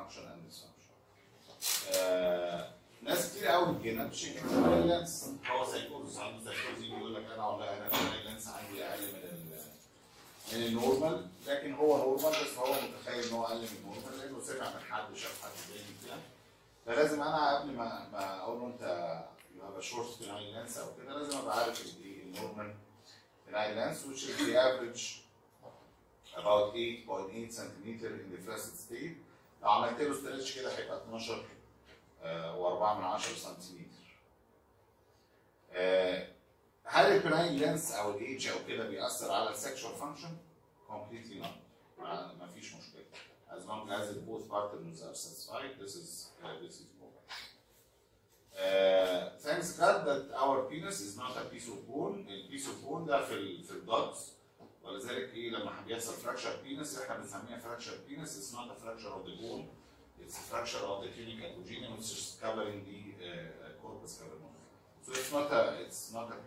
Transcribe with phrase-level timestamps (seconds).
[0.00, 0.80] function and dysfunction
[3.02, 4.00] ناس كتير قوي من
[4.72, 7.90] ال length هو psychosis عنده psychosis يجي يقول لك أنا والله أنا
[8.20, 9.40] ال length عندي أقل من
[10.52, 14.18] من ال normal لكن هو normal بس هو متخيل إن هو أقل من ال normal
[14.18, 16.16] لأنه سمع من حد شاف حد تاني بتاع
[16.86, 18.82] فلازم أنا قبل ما ما أقول له أنت
[19.62, 22.74] have short penile length أو كده لازم أبقى عارف الايه ال normal
[23.46, 25.20] penile length which is the average
[26.36, 29.16] about 8.8 centimeter in the flaccid state.
[29.62, 31.44] لو عملت له stretch كده هيبقى 12
[32.22, 33.90] و4 من 10 سنتيمتر.
[35.72, 36.28] آه،
[36.84, 40.36] هل ال penile length أو ال age أو كده بيأثر على ال sexual function؟
[40.88, 42.00] completely not.
[42.38, 43.04] ما فيش مشكلة.
[43.50, 46.10] As long as both partners are satisfied, this is
[46.44, 47.24] uh, this is okay.
[48.56, 52.26] Uh, thanks God that our penis is not a piece of bone.
[52.28, 54.32] ال piece of bone ده في ال في ال dogs
[54.90, 59.64] ولذلك إيه لما بيحصل fracture penis إحنا بنسميها فراكشر بينس a fracture of the bone
[60.22, 64.66] it's a fracture of the tunica albuginea which is covering the uh, corpus cavernosus.
[65.04, 66.40] So it's not a it's not a.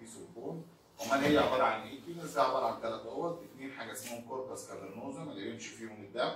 [1.01, 4.27] أمال هي عبارة عن إيه؟ ال penis ده عبارة عن ثلاث أوض، اثنين حاجة اسمهم
[4.27, 6.31] corpus cavernosum اللي بيمشي فيهم الدم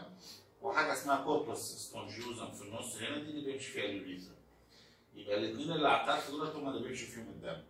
[0.62, 4.36] وحاجة اسمها corpus spongiosum في النص هنا دي اللي بيمشي فيها ال urethra.
[5.16, 7.64] يبقى الاثنين اللي على الطرف دولت هم اللي بيمشي فيهم الدم.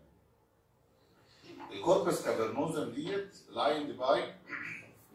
[1.71, 4.33] الكوربس كافرنوزم ديت لايند باي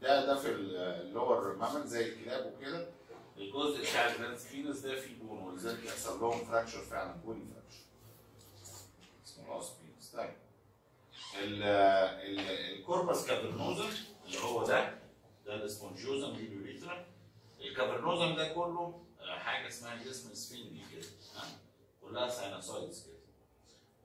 [0.02, 2.88] ده ده في اللور مامل زي الكلاب وكده.
[3.36, 7.84] الجزء بتاع الجراندز فينس ده فيه بون ولذلك يحصل لهم فراكشر فعلا بوني فراكشر
[9.24, 10.30] اسمه بينس طيب.
[11.42, 13.88] ال- ال- الكوربس كافرنوزم
[14.26, 14.94] اللي هو ده
[15.46, 17.06] ده الاسبونجيوزم دي اليوريثرا
[17.60, 21.06] الكافرنوزم ده كله آه، حاجة اسمها جسم سفنجي كده
[21.36, 21.44] ها؟
[22.02, 23.16] كلها sinusoids كده.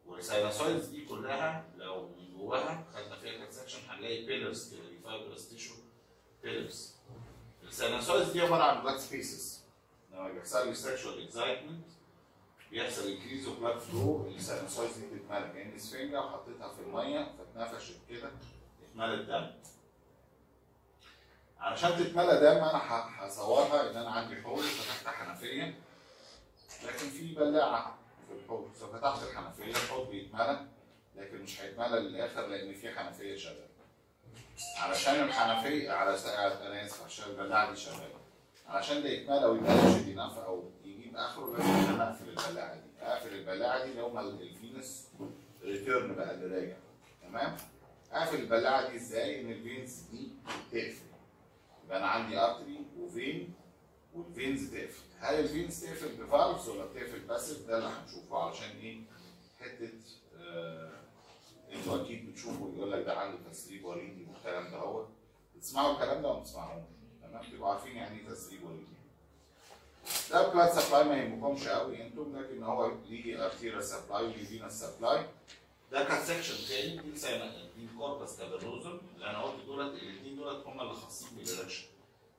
[0.06, 2.84] وال sinusoids دي كلها لو جواها.
[2.96, 5.74] خدنا فيها section هنلاقي pillars كده دي fibrous tissue
[6.44, 6.94] pillars
[7.64, 9.62] ال sinusoids دي عبارة عن blood spaces
[10.14, 11.86] لما بيحصل لي sexual excitement
[12.72, 17.96] بيحصل increase of blood flow ال sinusoids دي بتتملى كأن سفنجه وحطيتها في المية فاتنفشت
[18.10, 18.32] كده
[18.92, 19.52] اتملت دم.
[21.60, 22.82] علشان تتملى دم أنا
[23.28, 25.80] هصورها إن أنا عندي حوض فتحت حنفية.
[26.84, 27.98] لكن في بلاعة
[28.28, 30.68] في الحوض ففتحت الحنفية الحوض بيتملى.
[31.18, 33.68] لكن مش هيتملى للآخر لأن في حنفية شغالة.
[34.78, 38.20] علشان الحنفية على أنا آسف عشان البلاعة دي شغالة.
[38.68, 42.82] علشان ده يتملى ويبقى دي نفخ أو يجيب آخره لازم ان أنا أقفل البلاعة دي.
[43.02, 45.08] أقفل البلاعة دي اللي هم ال venous
[45.64, 46.76] return بقى اللي راجع.
[47.22, 47.58] تمام؟
[48.12, 50.32] أقفل البلاعة دي إزاي؟ إن ال veins دي
[50.72, 51.06] تقفل.
[51.86, 53.54] يبقى أنا عندي artery و vein
[54.14, 55.04] وال veins تقفل.
[55.20, 58.98] هل ال veins تقفل ب valves ولا بتقفل باسف ده اللي هنشوفه علشان إيه؟
[59.62, 59.90] حتة
[60.40, 60.97] آه
[61.88, 64.78] أنتوا أكيد بتشوفوا يقول لك ده عنده تسريب وريدي والكلام ده.
[64.78, 65.06] هو
[65.56, 66.84] بتسمعوا الكلام ده ولا ما بتسمعوش؟
[67.24, 68.86] تمام؟ تبقوا عارفين يعني إيه تسريب وريدي
[70.32, 75.26] ده blood supply ما يهمكمش قوي أنتم لكن هو ليه arterial supply وليه venous supply
[75.92, 77.12] ده كان section تاني دي
[77.78, 81.86] دي ال corpus cavernosum اللي أنا قلت دولت الاثنين دولت هم اللي خاصين بال erection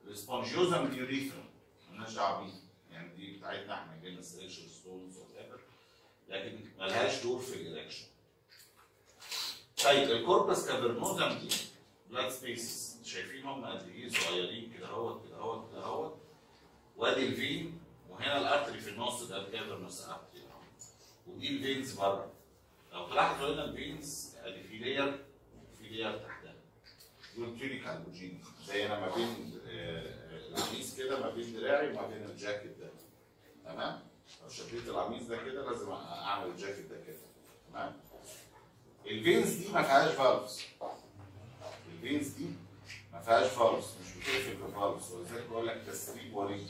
[0.07, 1.43] ال spongiosum ال urethra
[1.91, 2.53] مالناش دعوة بيه.
[2.91, 5.59] يعني دي بتاعتنا إحنا جينا stricture stones whatever
[6.29, 8.05] لكن ملهاش دور في ال erection
[9.83, 11.49] طيب ال corpus cavernosum دي
[12.09, 16.17] blood spaces شايفين هم قد إيه صغيرين كده اهوت كده اهوت كده اهوت
[16.97, 17.79] وادي ال vein
[18.09, 20.41] وهنا ال artery في النص ده ال cavernous artery
[21.27, 22.31] ودي ال veins بره
[22.93, 25.25] لو تلاحظوا هنا ال veins ادي في layer
[25.77, 26.55] في layer تحتها
[27.37, 29.59] دول tunica albuginea زي أنا ما بين
[30.49, 32.89] القميص كده ما بين دراعي وما بين الجاكيت ده
[33.65, 33.99] تمام
[34.43, 37.17] لو شديت القميص ده كده لازم اعمل الجاكيت ده كده
[37.69, 37.93] تمام
[39.05, 40.61] ال veins دي ما فيهاش valves
[41.93, 42.45] ال veins دي
[43.13, 46.67] ما فيهاش valves مش بتقفل ب valves ولذلك بقول لك تسريب وريدي.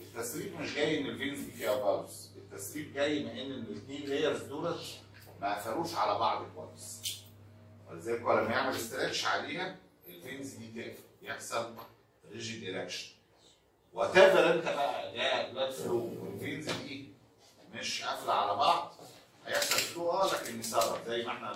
[0.00, 4.42] التسريب مش جاي إن ال veins دي فيها valves التسريب جاي من إن الاثنين layers
[4.42, 4.80] دولت
[5.40, 7.18] ما قفلوش على بعض كويس.
[7.90, 9.76] ولذلك هو لما يعمل stretch عليها
[10.08, 11.02] ال veins دي تقفل.
[11.22, 11.74] يحصل
[12.32, 13.08] rigid erection
[13.92, 17.08] whatever انت بقى جاي blood flow وال veins دي
[17.74, 18.94] مش قافلة على بعض
[19.48, 21.52] هيحصل flow لكن يسرب زي ما إحنا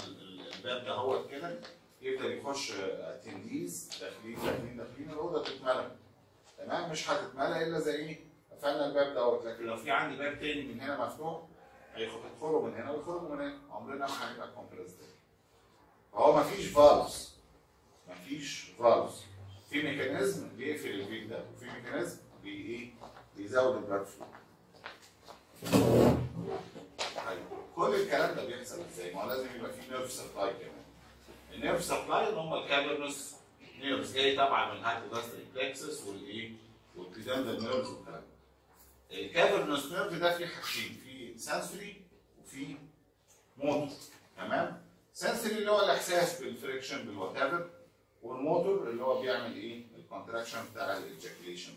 [0.57, 1.61] الباب ده هو كده
[2.03, 5.91] يبدأ يخش attendees داخلين داخلين داخلين الأوضة تتملى
[6.59, 8.21] تمام؟ مش هتتملى إلا زي إيه؟
[8.53, 9.45] قفلنا الباب دوت.
[9.45, 11.43] لكن لو في عندي باب تاني من هنا مفتوح
[11.95, 13.59] هيدخلوا من هنا ويخرجوا من هنا.
[13.71, 14.97] عمرنا ما هيبقى compressed
[16.13, 17.35] فهو مفيش valves
[18.09, 19.23] مفيش valves
[19.71, 22.91] في mechanism بيقفل ال vein ده وفي mechanism بي إيه؟
[23.37, 24.27] بيزود ال blood flow
[27.77, 30.85] كل الكلام ده بيحصل إزاي؟ ما هو لازم يبقى فيه nerve supply كمان.
[31.55, 33.37] ال nerve supply اللي هم ال cavernous
[33.81, 36.53] nerves جاي طبعا من ال hypogastric plexus والإيه؟
[36.97, 38.21] وال pudendal nerves والكلام
[39.11, 39.19] ده.
[39.21, 42.03] ال cavernous nerve ده فيه حاجتين في sensory
[42.43, 42.77] وفي
[43.57, 43.89] موتور
[44.37, 44.83] تمام؟
[45.13, 47.71] sensory اللي هو الإحساس بال friction بال whatever
[48.23, 51.73] والموتور اللي هو بيعمل إيه؟ ال contraction بتاع ال ejaculation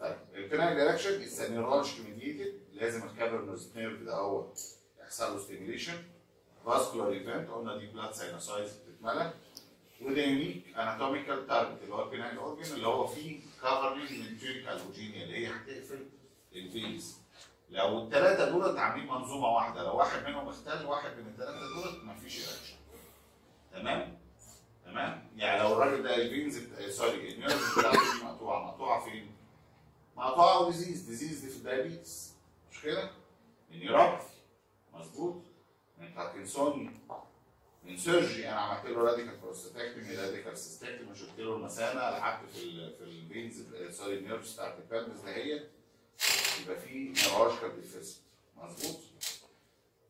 [0.00, 4.46] طيب ال penile erection is neurologic mediated لازم ال cavernous nerve هو
[5.00, 6.02] يحصل له stimulation
[6.66, 9.32] vascular event قلنا دي blood sinusoids بتتملى.
[10.02, 14.78] وده unique anatomical target اللي هو ال penile organ اللي هو فيه covering من tunica
[14.78, 16.06] albuginea اللي هي هتقفل
[16.52, 17.16] ال veins.
[17.70, 22.38] لو الثلاثه دولت عاملين منظومة واحدة لو واحد منهم اختل واحد من الثلاثه دولت مفيش
[22.38, 22.76] erection
[23.72, 24.18] تمام؟
[24.84, 29.36] تمام؟ يعني لو الراجل ده ال veins بتا- sorry ال nerve بتاعته مقطوعه مقطوعه فين؟
[30.16, 32.35] مقطوعه و disease disease دي في ال diabetes
[32.76, 33.10] مش كده؟
[33.70, 34.34] ال neuropathy
[34.94, 35.42] مظبوط.
[35.98, 36.90] من parkinsonism
[37.84, 38.48] من surgery.
[38.48, 42.60] أنا عملت له radical prostatectomy radical cystectomy شفت له المثانه لعبت في
[42.98, 43.62] في ال veins
[43.96, 45.70] sorry ال nerves بتاعت ال pelvis دهيت
[46.62, 48.22] يبقى في neurological deficit
[48.56, 48.96] مظبوط.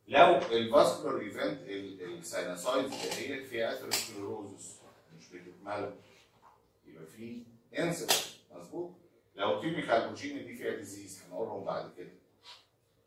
[0.08, 4.76] لو ال vascular event ال sinusoids دهيت فيها atherosclerosis
[5.18, 5.94] مش بتتملى.
[6.86, 7.42] يبقى في
[7.78, 8.90] انسل مظبوط.
[9.36, 12.10] لو كيميكال بوجيني دي فيها ديزيز هنقولهم بعد كده.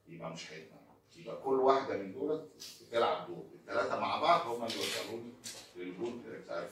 [0.10, 0.80] يبقى مش هيتمنع
[1.16, 2.48] يبقى كل واحدة من دول
[2.82, 3.46] بتلعب دور.
[3.62, 5.34] الثلاثه مع بعض هم اللي وصلوني
[5.76, 6.68] للجود بتاع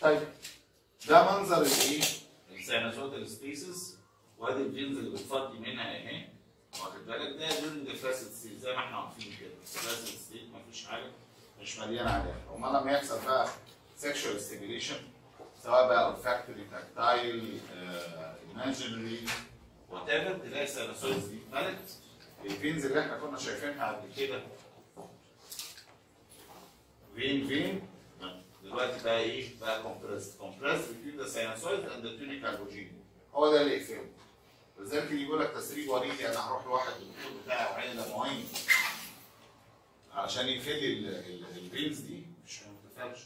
[0.00, 0.20] طيب
[1.08, 2.02] ده منظر الايه؟
[2.50, 3.96] السيناسودال سبيسز.
[4.38, 6.28] وادي الجينز اللي بتفضي منها اهي.
[6.72, 9.54] واخد بالك؟ ده ديورنج فاسد ستيت زي ما إحنا عارفين كده.
[9.64, 11.10] فاسد ستيت مفيش حاجة
[11.60, 12.36] مش مليانة عليها.
[12.56, 13.48] امال لما يحصل بقى
[13.96, 14.96] sexual stimulation
[15.62, 17.60] سواء بقى olfactory tactile
[19.90, 21.98] whatever تلاقي ال sinusoids دي اتملت
[22.44, 24.42] ال veins اللي إحنا كنا شايفينها قبل كده
[27.16, 27.88] فين فين
[28.64, 33.02] دلوقتي بقى إيه؟ بقى compressed compressed between the sinusoid and the tunica albuginea
[33.34, 34.06] هو ده اللي يقفله.
[34.78, 38.48] لذلك يجي يقول لك تسريب وريدي أنا هروح لواحد الدكتور بتاعي وعين دموعين
[40.12, 42.26] علشان يقفل لي ال- ال- ال veins دي.
[42.46, 43.20] مش ما بتقفلش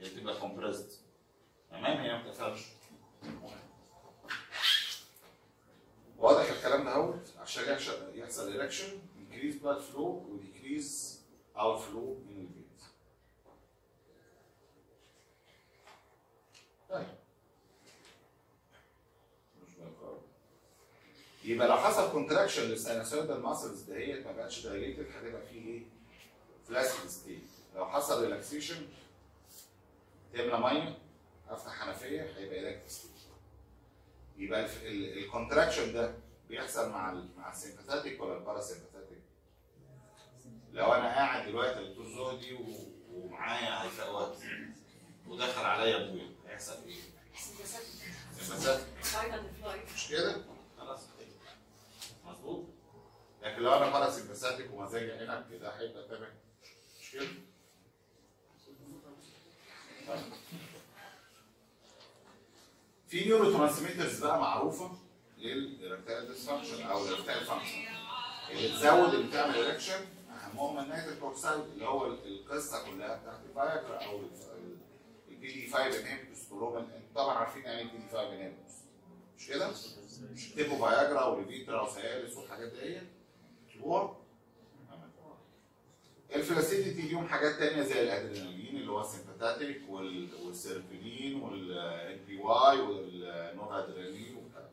[0.00, 0.88] هي بتبقى compressed
[1.70, 2.60] تمام؟ هي ما بتقفلش.
[6.26, 11.16] واضح الكلام ده اهوت عشان يحصل يحصل erection increase blood flow و decrease
[11.56, 12.82] outflow من ال veins
[16.90, 17.06] طيب.
[21.44, 25.82] يبقى لو حصل contraction لل sinusoidal muscles دهيت ما بقتش dilated هتبقى فيه إيه؟
[26.68, 27.42] flaccid state
[27.74, 28.88] لو حصل relaxation
[30.32, 30.98] تملى مية
[31.48, 33.15] أفتح حنفية هيبقى erect state
[34.38, 34.66] يبقى
[35.22, 36.14] ال contraction ده
[36.48, 39.22] بيحصل مع ال مع ال sympathetic ولا ال parasympathetic؟
[40.72, 42.58] لو أنا قاعد دلوقتي دكتور زهدي
[43.10, 44.36] ومعايا هيفاء
[45.26, 46.94] ودخل عليا أبويا هيحصل إيه؟
[48.40, 48.86] sympathetic
[49.94, 50.44] مش كده؟
[50.78, 51.00] خلاص
[52.26, 52.64] مظبوط؟
[53.42, 56.34] لكن لو أنا parasympathetic ومزاجي عنب كده هيبقى تمام
[57.00, 57.26] مش كده؟
[63.08, 64.90] في neurotransmitters بقى معروفة
[65.38, 67.78] لل erectile dysfunction أو ال erectile function
[68.50, 74.04] اللي تزود اللي بتعمل erection أهمهم ال nitric oxide اللي هو القصة كلها بتاعت الفياجرا
[74.06, 74.20] أو
[75.28, 78.74] ال PD 5 inhibitors كلهم طبعا عارفين يعني إيه PD 5 inhibitors
[79.38, 79.70] مش كده؟
[80.32, 83.02] مش تيبو فاياجرا و Levitra و Cialis والحاجات ديت.
[86.34, 89.82] ال flaccidity ليهم حاجات تانية زي الأدرينالين اللي هو ال sympathetic
[90.42, 94.70] وال endothelin وال NPY وال noradrenaline والكلام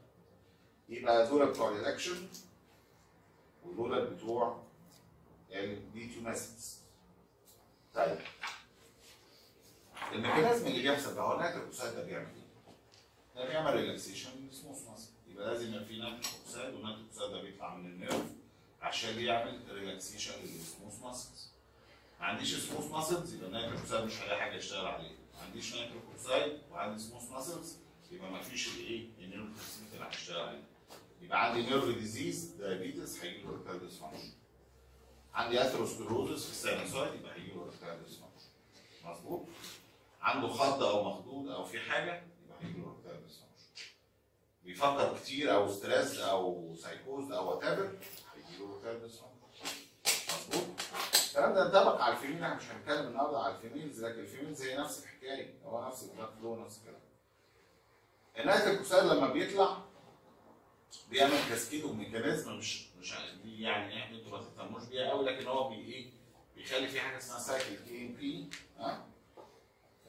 [0.90, 2.28] يبقى دول بتوع الاكشن
[3.66, 4.64] ودول بتوع
[5.52, 6.80] ال detumescence
[7.94, 8.18] طيب.
[10.12, 12.44] ال mechanism اللي بيحصل بقى هو ال nitric oxide ده بيعمل إيه؟
[13.36, 15.94] ده بيعمل ريلاكسيشن سموث ماسل يبقى لازم يبقى في
[16.74, 18.26] وال nitric oxide ده بيطلع من ال nerve.
[18.84, 21.52] عشان يعمل ريلاكسيشن للسموث ماسلز
[22.20, 27.00] ما عنديش smooth muscles يبقى oxide مش هلاقي حاجة اشتغل عليه ما عنديش oxide وعندي
[27.04, 27.78] smooth muscles
[28.12, 30.64] يبقى ما فيش الايه؟ ال nerve اللي هشتغل عليه
[31.22, 33.80] يبقى عندي nerve disease diabetes هيجي له erectile
[35.34, 38.00] عندي atherosclerosis في ال sinusoid يبقى هيجي له erectile
[39.06, 39.48] مظبوط؟
[40.22, 43.24] عنده خض أو مخضوض أو في حاجة يبقى هيجي له erectile
[44.66, 47.92] بيفكر كتير أو stress أو سايكوز أو whatever
[48.68, 49.26] dysfunction
[50.30, 50.68] مظبوط
[51.28, 54.20] الكلام الكلام ده ينطبق على ال female إحنا مش هنتكلم النهارده على ال females لكن
[54.20, 56.06] ال females هي نفس الحكاية هو نفس
[56.40, 57.02] flow نفس الكلام.
[58.40, 59.78] ال nitric oxide لما بيطلع
[61.10, 65.48] بيعمل cascade و mechanism مش مش دي يعني إحنا أنتوا ما تهتموش بيها قوي لكن
[65.48, 66.10] هو بي إيه
[66.56, 69.06] بيخلي في حاجة اسمها cyclic AMP ها؟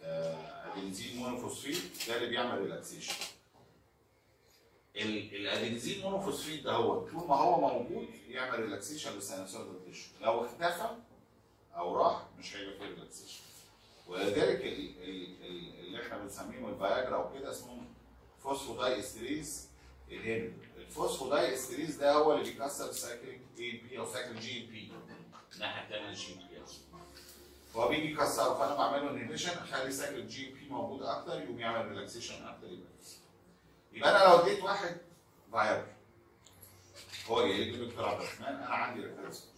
[0.02, 3.14] آه، adenosine monophosphate ده اللي بيعمل relaxation
[4.96, 10.08] ال- ال adenosine monophosphate ده هو طول ما هو موجود يعمل relaxation لل sinusoidal tissue
[10.20, 10.88] لو اختفى
[11.76, 13.40] أو راح مش هيبقى فيه relaxation
[14.08, 17.86] ولذلك ال- ال- ال- اللي إحنا بنسميهم الفياجرا وكده اسمهم
[18.42, 19.68] فوسفوداي استريز
[20.10, 24.92] الهيبل الفوسفوداي استريز ده هو اللي بيكسر السايكليك اي بي أو سايكل جي بي
[25.54, 26.44] الناحيه الثانية الجي بي
[27.76, 32.46] هو بيجي يكسره فأنا بعمله انهبيشن أخلي سايكل جي بي موجود أكتر يقوم يعمل ريلاكسيشن
[32.46, 32.66] أكتر.
[32.66, 32.88] يبقى.
[33.94, 34.96] يبقى أنا لو اديت واحد
[35.52, 35.86] فايبر
[37.28, 39.48] هو جاي لي دكتور عبد الرحمن أنا عندي ريفرنس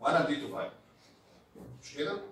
[0.00, 0.72] وأنا اديته فايبر
[1.82, 2.22] مش كده؟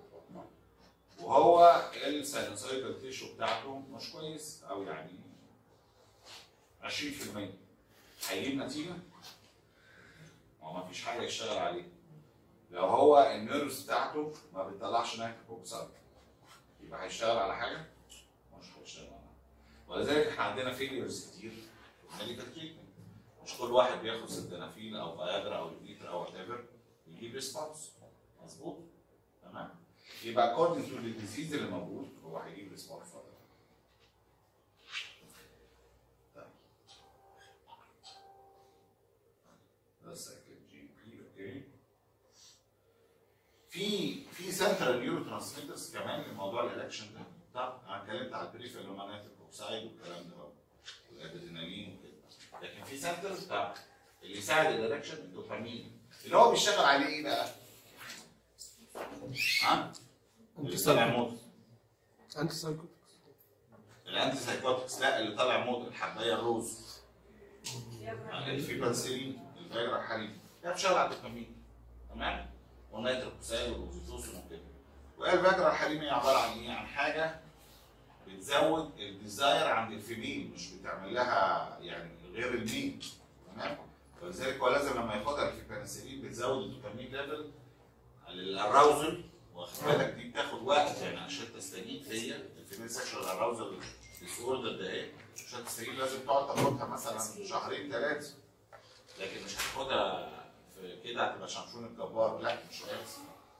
[1.19, 5.11] وهو ال sinusoidal tissue بتاعته مش كويس أو يعني
[6.83, 6.87] 20%
[8.29, 8.93] هيجيب نتيجة؟
[10.61, 11.85] هو ما فيش حاجة يشتغل عليها
[12.71, 15.87] لو هو ال nerves بتاعته ما بتطلعش nitric oxide
[16.81, 17.85] يبقى هيشتغل على حاجة؟
[18.59, 19.23] مش هيشتغل على حاجة
[19.87, 21.51] ولذلك إحنا عندنا failures كتير.
[22.09, 22.83] في ال medical treatment
[23.43, 26.65] مش كل واحد بياخد سلدنافيل أو فياجرا أو Levitra أو whatever
[27.07, 27.91] يجيب response
[28.43, 28.77] مظبوط؟
[29.43, 29.69] تمام؟
[30.23, 33.07] يبقى according to ال disease اللي موجود هو هيجيب response
[40.05, 41.63] ده cyclic GMP okay
[43.69, 47.19] في في central neurotransmitters كمان لموضوع ال erection ده.
[47.53, 48.91] طب أنا اتكلمت على ال peripheral
[49.53, 50.35] oxide والكلام ده
[51.11, 52.67] والادرينالين وكده.
[52.67, 53.73] لكن في centers بتاع
[54.23, 55.99] اللي يساعد الالكشن الدوبامين.
[56.25, 57.49] اللي هو بيشتغل عليه إيه بقى؟
[59.63, 59.91] ها؟
[60.59, 61.39] اللي طالع موت.
[62.37, 63.13] انتي سايكوتكس
[64.07, 65.87] الانتي سايكوتكس لا اللي طالع موت.
[65.87, 66.97] الحباية الروز.
[68.33, 70.37] الفيبانسيلين الفيجرا الحليب.
[70.63, 71.63] ده بيشتغل على الدوبامين.
[72.09, 72.49] تمام؟
[72.91, 74.61] والنيتروكسيل والاوكسيتوسين وكده.
[75.69, 77.42] الحليب هي عبارة عن إيه؟ عن حاجة
[78.27, 83.05] بتزود الديزاير عند الفيميل مش بتعمل لها يعني غير الميل
[83.55, 83.77] تمام؟
[84.21, 87.51] ولذلك هو لازم لما ياخدها ال flibanserin بتزود الدوبامين level
[88.29, 89.23] لل arousal
[89.55, 92.35] واخد بالك؟ دي بتاخد وقت يعني عشان تستجيب هي.
[92.35, 93.79] ال female sexual
[94.21, 95.11] arousal disorder ده إيه؟
[95.47, 98.33] عشان تستجيب لازم تقعد تاخدها مثلا شهرين ثلاثة
[99.19, 100.29] لكن مش هتاخدها
[100.75, 102.39] في كده هتبقى شمشون الجبار.
[102.41, 103.17] لا مش كويس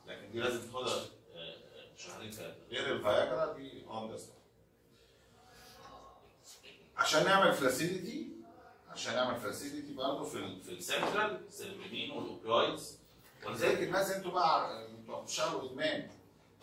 [0.07, 4.17] لكن دي لازم تاخدها آه، آه، شهرين ثلاثة غير الفياجرا دي on the
[6.97, 8.27] عشان نعمل فلاسيليتي
[8.91, 12.99] عشان نعمل فلاسيليتي برضه في في السنترال السيربينين والاوبيويدز
[13.45, 16.09] ولذلك الناس أنتوا بقى أنتوا بتشتغلوا ادمان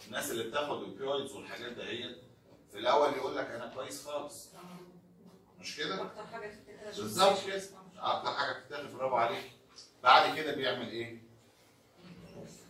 [0.07, 2.19] الناس اللي بتاخد اوبيويدز والحاجات دهيت
[2.73, 4.49] في الأول يقول لك أنا كويس خالص
[5.61, 7.63] مش كده؟ أكتر حاجة تفتكرها بالظبط كده
[7.99, 9.51] أكتر حاجة بتتاخد برافو عليك
[10.03, 11.23] بعد كده بيعمل إيه؟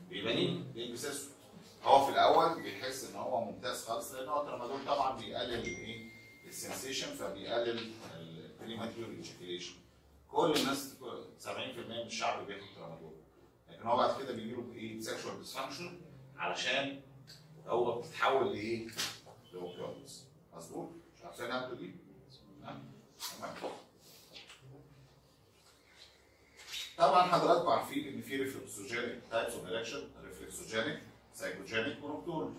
[0.08, 1.30] بيبنيه بيلبس اسود
[1.84, 6.09] هو في الأول بيحس إن هو ممتاز خالص لأن هو الترامادول طبعا بيقلل الإيه؟
[6.50, 9.74] ال sensation فبيقلل ال premature ejaculation
[10.28, 10.94] كل الناس
[11.44, 11.48] 70%
[11.88, 13.12] من الشعب بياخد ترامادول
[13.70, 16.00] لكن هو بعد كده بيجي له بايه؟ sexual dysfunction
[16.36, 17.00] علشان
[17.66, 18.88] هو بتتحول لإيه؟
[19.52, 21.94] ل opioids مظبوط؟ مش عارفين أنتوا دي؟
[22.62, 22.90] تمام؟
[26.98, 31.00] طبعا حضراتكم عارفين إن في reflexogenic types of erection reflexogenic
[31.34, 32.54] psychogenic و nocturnal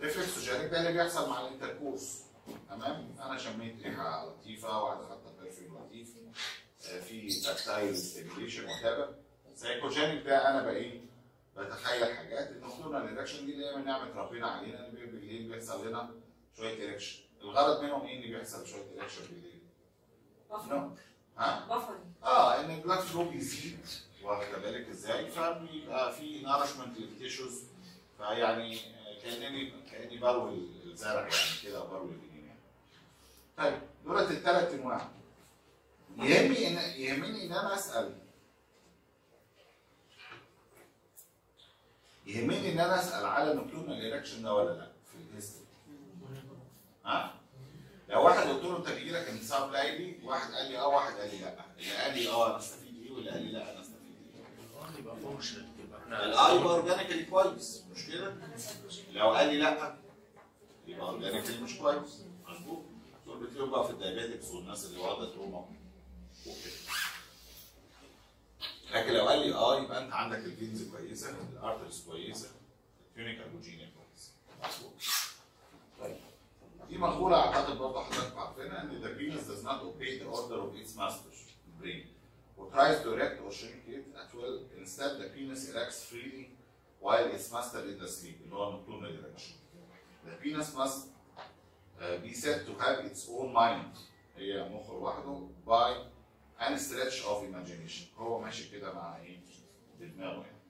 [0.00, 2.22] reflexogenic ده اللي بيحصل مع ال intercourse
[2.70, 6.08] تمام؟ أنا شميت ريحة لطيفة واحدة حاطة perfume لطيف
[6.90, 9.14] آه، في tactile stimulation what
[9.54, 11.00] psychogenic ده أنا بقى إيه
[11.56, 12.50] بتخيل حاجات.
[12.50, 16.10] ال nocturnal erection دي اللي هي من نعمة ربنا علينا ان بالليل بيحصل لنا
[16.56, 19.62] شوية erection الغرض منهم إيه اللي بيحصل شوية erection بالليل؟
[20.50, 20.90] buffer
[21.38, 23.78] ها؟ buffer آه إن ال blood flow بيزيد.
[24.22, 27.62] واخد بالك إزاي؟ فبيبقى في nourishment لل tissues
[28.18, 32.16] فيعني آه، كأنني كأني بروي الزرع يعني كده بروي.
[33.62, 35.08] طيب دولت الثلاث انواع
[36.18, 38.14] يهمني ان يهمني إن أنا أسأل.
[42.26, 45.66] يهمني إن أنا أسأل على nocturnal erection ده ولا لأ؟ في ال history
[47.04, 47.34] ها؟
[48.08, 51.30] لو واحد قلت له أنت بيجي لك انتصاب ليلي واحد قال لي آه واحد قال
[51.30, 51.54] لي لأ.
[51.78, 55.16] اللي قال لي آه أنا أستفيد إيه؟ واللي قال لي لأ أنا أستفيد إيه؟ يبقى
[55.16, 58.34] function يبقى الاي يبقى organically كويس مش كده
[59.12, 59.96] لو قال لي لأ
[60.86, 62.24] يبقى organically مش كويس
[63.42, 65.66] بتلاقيهم بقى في ال diabetics والناس اللي واخدة trauma.
[66.46, 66.72] وكده
[68.92, 72.48] لكن لو قال لي آه يبقى أنت عندك ال veins كويسة ال arteries كويسة
[73.10, 74.32] ال tunica albuginea كويسة.
[76.00, 76.16] طيب.
[76.88, 80.76] دي مقولة أعتقد برضه حضرتك عارفينها إن the penis does not obey the order of
[80.82, 81.30] its master
[81.80, 82.04] brain.
[82.58, 83.50] Or tries to erect or
[83.96, 86.44] it at will instead the penis erects freely
[87.00, 89.54] while its master is asleep اللي هو nocturnal erection.
[90.26, 90.98] The penis must
[92.24, 93.98] be said to have its own mind.
[94.36, 95.94] هي مخ لوحده by
[96.64, 98.18] any stretch of imagination.
[98.18, 99.38] هو ماشي كده مع إيه؟
[100.00, 100.62] بدماغه يعني.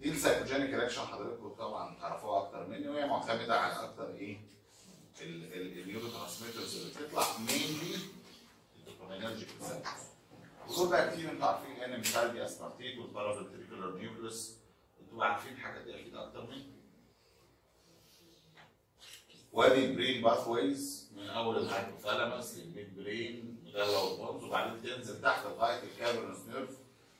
[0.00, 4.40] دي ال psychogenic erection حضراتكم طبعا تعرفوها أكتر مني وهي معتمدة على أكتر إيه؟
[5.20, 7.96] ال neurotransmitters اللي بتطلع mainly
[8.76, 9.86] ال dopaminergic cells
[10.68, 14.56] ودول بقى كتير أنتوا عارفين N-methyl-D-aspartate وال paraventricular nucleus
[15.00, 16.71] أنتوا عارفين الحاجات دي أكيد أكتر مني.
[19.52, 25.82] وادي ال brain pathways من أول ال hypothalamus لل midbrain medulla وبعدين تنزل تحت لغايه
[25.82, 26.70] ال cavernous nerve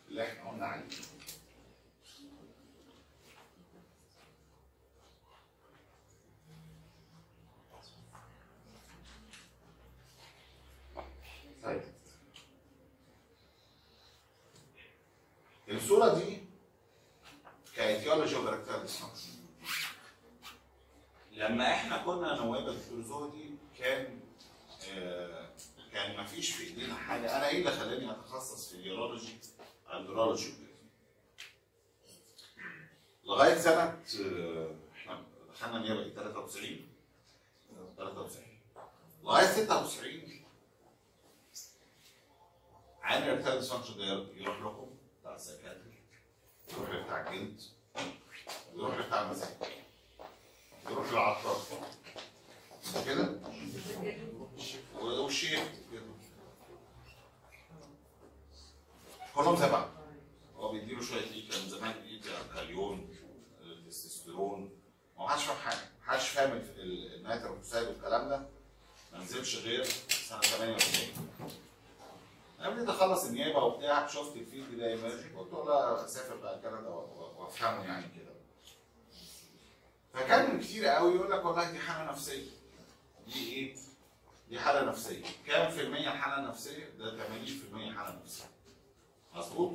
[0.08, 0.84] اللي إحنا قلنا عليه.
[11.62, 11.82] طيب.
[15.68, 16.38] الصورة دي
[17.76, 19.31] ك etiology و erectile dysfunction.
[21.42, 24.20] لما إحنا كنا نواب الدكتور دي كان
[24.92, 25.48] آه
[25.92, 27.36] كان ما فيش في إيدينا حاجة.
[27.36, 29.36] أنا إيه اللي خلاني أتخصص في ال urology
[29.94, 30.54] ال urology.
[33.24, 33.82] لغاية سنة
[34.20, 35.22] آه، إحنا
[35.52, 36.88] دخلنا نيابه 93
[37.96, 38.44] 93
[39.22, 40.44] لغاية 96
[43.02, 46.02] عامل ارتال ديسفانكشن ده يروح لكم بتاع السكاتري
[46.72, 47.60] يروح بتاع الجلد
[48.74, 49.81] يروح بتاع المساك
[51.12, 51.56] للعطار
[52.84, 53.40] مش كده؟
[55.00, 55.60] والشيخ
[55.92, 56.02] كده
[59.34, 59.88] كلهم بعض
[60.56, 62.20] هو بيديله شوية إيه كان زمان إيه
[62.50, 63.08] الكاليون
[63.62, 64.70] التستوستيرون
[65.18, 65.78] ما حدش فاهم حاجة.
[66.00, 68.48] ما حدش فاهم ال- ال- nitric oxide والكلام ده.
[69.12, 69.84] ما نزلش غير
[70.28, 71.08] سنة 98
[72.60, 74.86] قبل ما اخلص النيابة وبتاع شفت ال field ده
[75.38, 78.31] قلت له لا أسافر بقى كندا وأفهمه يعني كده.
[80.14, 82.50] فكان كتير قوي يقول لك والله دي حالة نفسية
[83.26, 83.76] دي إيه؟
[84.50, 87.16] دي حالة نفسية كام في المية حالة نفسية؟ ده
[87.92, 88.44] 80% حالة نفسية
[89.34, 89.72] مظبوط؟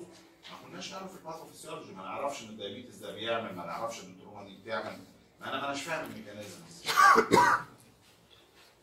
[0.51, 4.09] ما كناش نعرف ال pathophysiology ما نعرفش إن ال diabetes ده بيعمل ما نعرفش إن
[4.09, 4.99] ال trauma دي بتعمل
[5.41, 6.59] ما أنا ما اناش فاهم ال mechanism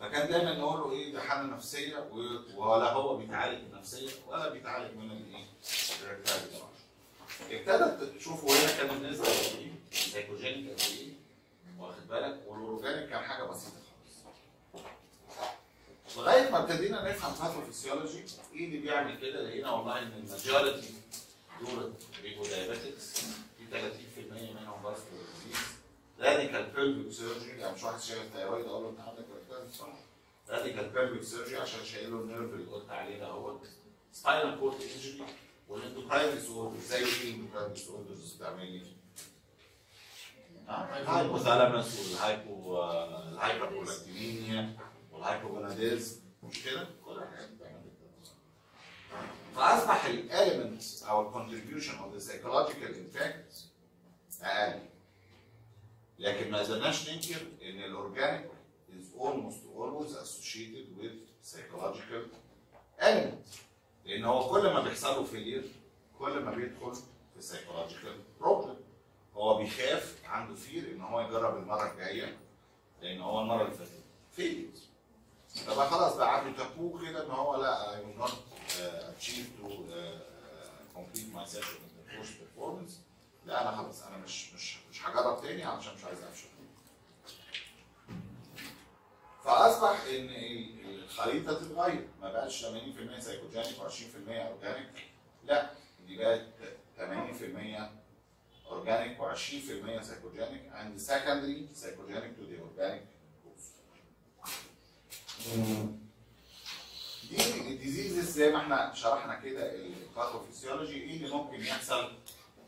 [0.00, 1.98] فكان دايما نقول له إيه ده حالة نفسية
[2.56, 5.44] ولا هو بيتعالج النفسيه ولا بيتعالج من الايه؟
[7.50, 11.23] ابتدت تشوفوا هنا كان النسبة قد إيه؟ psychogenic قد إيه؟
[11.78, 13.76] واخد بالك؟ وال organic كان حاجة بسيطة
[14.72, 14.84] خالص.
[16.16, 20.94] لغاية ما ابتدينا نفهم pathophysiology إيه اللي بيعمل كده؟ لقينا والله إن ال majority
[21.60, 23.20] دول بيبقوا diabetics
[23.58, 24.18] في 30%
[24.60, 24.94] منهم
[25.44, 25.58] disease
[26.20, 29.24] radical pelvic surgery يعني مش واحد شايل ال thyroid أقول له أنت عندك
[30.48, 33.66] radical pelvic surgery عشان شايل له ال nerve اللي قلت عليه ده أهوت.
[34.12, 35.22] spinal cord injury
[35.68, 38.82] وال endocrine disorder زي إيه؟ ال endocrine disorders بتعمل إيه؟
[40.82, 42.82] ال hypothalamus وال hypo
[43.32, 44.76] ال hyperprolactinemia
[45.12, 46.86] وال hypogonadism مش كده؟
[49.56, 53.64] فأصبح ال element أو ال contribution of the psychological impact
[54.42, 54.80] أقل.
[56.18, 58.50] لكن ما قدرناش ننكر إن ال organic
[58.90, 62.22] is almost always associated with psychological
[63.00, 63.58] element
[64.04, 65.64] لأن هو كل ما بيحصل له failure
[66.18, 68.83] كل ما بيدخل في psychological problem.
[69.36, 72.36] هو بيخاف عنده fear إن هو يجرب المرة الجاية
[73.02, 73.90] لأن هو المرة اللي فاتت.
[74.36, 74.78] failed
[75.66, 78.28] فبقى خلاص بقى عنده تابو كده إن هو لا uh,
[79.20, 82.92] achieve to uh, complete my session in the first performance.
[83.46, 86.46] لا أنا خلاص أنا مش مش مش هجرب تاني علشان مش عايز أفشل.
[89.44, 92.08] فأصبح إن ال- الخريطة تتغير.
[92.22, 95.04] ما بقاش 80% psychogenic و20% organic
[95.44, 95.70] لا
[96.06, 96.46] دي بقت
[96.98, 97.00] 80%
[98.78, 103.02] organic و20% psychogenic and secondary psychogenic to the organic
[103.42, 103.64] groups.
[107.30, 112.12] دي ال diseases زي ما إحنا شرحنا كده ال pathophysiology إيه اللي ممكن يحصل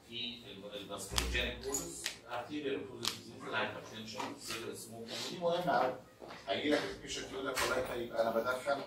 [0.09, 0.35] في
[0.75, 5.95] ال vasculogenic causes arterial causes ال hypertension cigarette smoke ودي مهمة قوي
[6.49, 8.81] هيجي لك ال patient يقول لك والله طيب أنا بدخن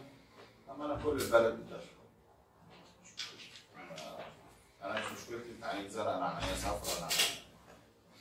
[0.70, 1.99] أما أنا كل البلد بتدخن.
[4.84, 7.10] أنا مش مشكلتي انت عينيك زرقاء أنا عينيا صفرا أنا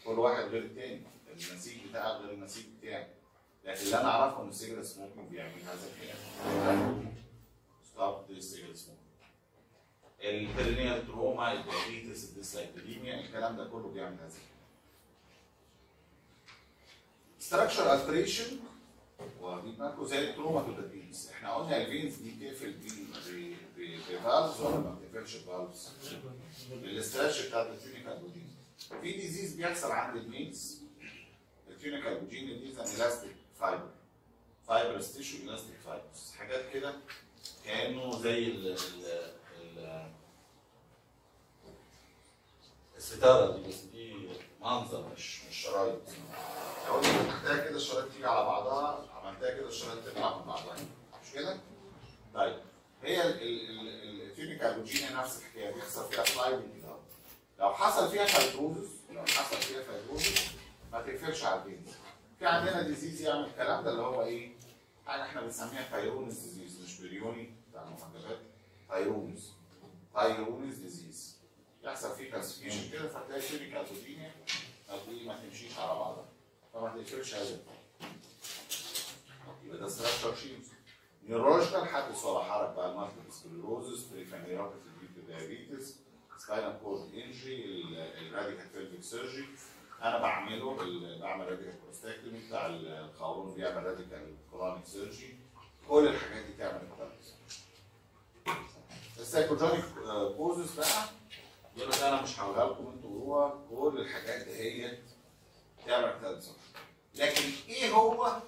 [0.05, 1.03] كل واحد غير التاني.
[1.29, 3.07] النسيج بتاعك غير النسيج بتاعي.
[3.65, 7.13] لكن اللي أنا أعرفه إن السيجاره سموكينج بيعمل هذا الكلام.
[7.85, 9.09] stop the cigarette smoking
[10.21, 14.39] ال perineal trauma ال diabetes ال dyslipidemia الكلام ده كله بيعمل هذا
[17.41, 18.53] structure alteration
[19.23, 22.73] بالكم زي التروماتودابيز إحنا قلنا الفينز دي بتقفل
[23.79, 25.89] بفالفز ولا ما بتقفلش بفالفز؟
[26.73, 28.49] الاستراش بتاعت التيونيكال بودين
[29.03, 30.83] في ديزيز بيحصل عند الميلز.
[31.71, 33.91] التيونيكال بودين دي زي الاستيك فايبر
[34.69, 36.95] فايبرس تيشو الاستيك فايبرز حاجات كده
[37.65, 38.77] كأنه زي ال
[39.61, 40.09] ال
[42.97, 44.15] الستارة دي بس دي
[44.61, 46.01] منظر مش مش شرايط.
[46.89, 50.77] لو انت فتحتها كده الشرايط تيجي على بعضها عملتها كده الشرايط تطلع من بعضها.
[51.25, 51.59] مش كده؟
[52.35, 52.57] طيب
[53.03, 56.97] هي ال tunica albuginea نفس الحكاية بيحصل فيها sliding كده.
[57.59, 60.51] لو حصل فيها fibrosis لو حصل فيها fibrosis
[60.93, 61.89] ما تقفلش على ال veins
[62.39, 64.53] في عندنا disease يعمل الكلام ده اللي هو إيه؟
[65.07, 68.39] حاجة إحنا بنسميها Peyronie's disease مش بريوني بتاع المحجبات
[68.89, 69.53] Peyronie's
[70.15, 71.38] Peyronie's disease
[71.89, 74.31] يحصل فيه calcification كده فتلاقي ال tunica albuginea
[74.89, 76.29] هتلاقيه ما تمشيش على بعضها
[76.75, 77.59] فما تقفلش هذا
[79.65, 80.69] يبقى ده structure changes
[81.29, 84.77] neurological حدث ولا حرج بقى ال multiple sclerosis peripheral neuropathy
[85.27, 85.95] diabetes
[86.39, 87.83] spinal cord injury
[88.21, 89.49] ال radical pelvic surgery
[90.03, 90.77] أنا بعمله
[91.21, 95.39] بعمل radical prostatectomy بتاع القولون بيعمل radical colonic surgery
[95.89, 97.33] كل الحاجات دي تعمل الكوارث
[99.19, 99.85] ال psychogenic
[100.37, 100.87] causes بقى
[101.79, 104.99] يقول لك أنا مش هقولها لكم أنتوا جوه كل الحاجات دي هي
[105.87, 106.49] تعمل كوارث
[107.15, 108.41] لكن إيه هو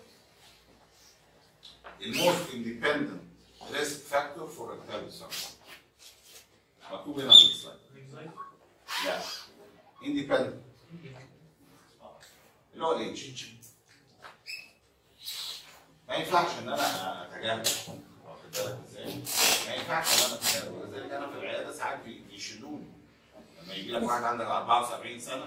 [2.01, 3.21] ال most independent
[3.73, 5.49] risk factor for erectile dysfunction
[6.93, 7.79] مكتوب هنا في ال slide.
[9.05, 9.23] لا.
[10.05, 10.63] independent
[12.75, 13.45] اللي هو الايدج
[16.09, 17.59] ما ينفعش ان أنا اتجاهل
[18.25, 19.05] واخد بالك إزاي؟
[19.69, 22.87] ما ينفعش ان أنا اتجاهل ولذلك أنا في العياده ساعات بي- بيشيلوني
[23.63, 25.45] لما يجي لك واحد عندك 74 سنة.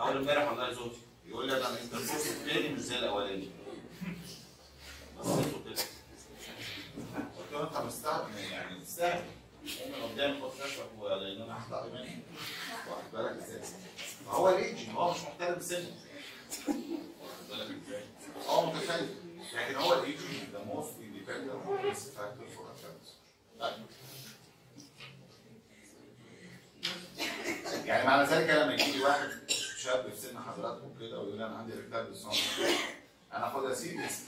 [0.00, 3.50] أول امبارح والله زوجتي يقول لي أنا ال intercourse الثاني مش زي الأولاني.
[5.18, 5.84] بصيت كده
[7.38, 7.62] قلت له.
[7.62, 8.78] أنت مستعجل يعني.
[8.78, 9.24] مستعجل
[9.64, 10.82] من قدام خد شاشة
[11.16, 12.22] لأن أنا هطلع مني
[12.88, 13.60] واخد بالك إزاي؟
[14.26, 15.94] ما هو الايدج هو مش محترم سنه.
[16.68, 18.04] واخد بالك إزاي؟
[18.48, 19.08] هو متخيل
[19.54, 20.20] لكن هو ال age
[20.52, 22.66] the most independent factor for
[27.90, 29.28] يعني معنى ذلك لما يجي لي واحد
[29.76, 32.62] شاب في سن حضراتكم كده ويقول لي أنا عندي erectile dysfunction
[33.34, 34.24] أنا اخدها serious.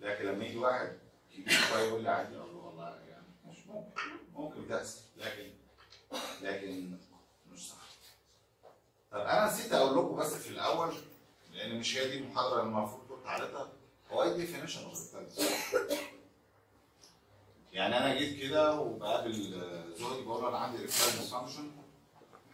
[0.00, 0.92] لكن لما يجي واحد
[1.34, 4.00] كبير شوية يقول لي عادي أقول له والله يعني مش ممكن
[4.34, 5.00] ممكن تحصل.
[5.16, 5.50] لكن
[6.42, 6.96] لكن
[7.52, 7.76] مش صح.
[9.12, 10.94] طب أنا نسيت أقول لكم بس في الأول
[11.52, 13.68] لأن مش هي دي المحاضرة اللي المفروض كنت عارفها
[14.10, 15.16] هو إيه ال definition of
[17.72, 19.32] يعني أنا جيت كده وبقابل
[19.98, 21.77] زوجي بقول له أنا عندي erectile dysfunction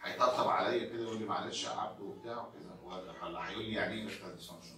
[0.05, 2.75] هيطبطب عليا كده يقول لي معلش يا عبده وبتاع وكده
[3.23, 4.75] ولا هيقول لي يعني إيه erectile dysfunction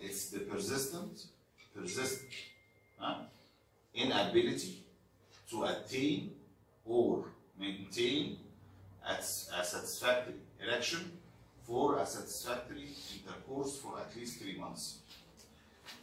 [0.00, 1.16] It's the persistent,
[1.74, 2.32] persistent
[3.00, 3.18] huh?
[3.94, 4.74] inability
[5.50, 6.20] to attain
[6.86, 7.24] or
[7.58, 8.38] maintain
[9.04, 11.02] a, a satisfactory erection
[11.66, 14.84] for a satisfactory intercourse for at least three months.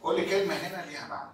[0.02, 1.32] كل كلمة هنا ليها معنى.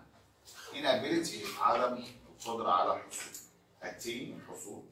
[0.73, 2.05] inability عدم
[2.39, 3.35] القدرة على الحصول.
[3.83, 4.83] attain الحصول.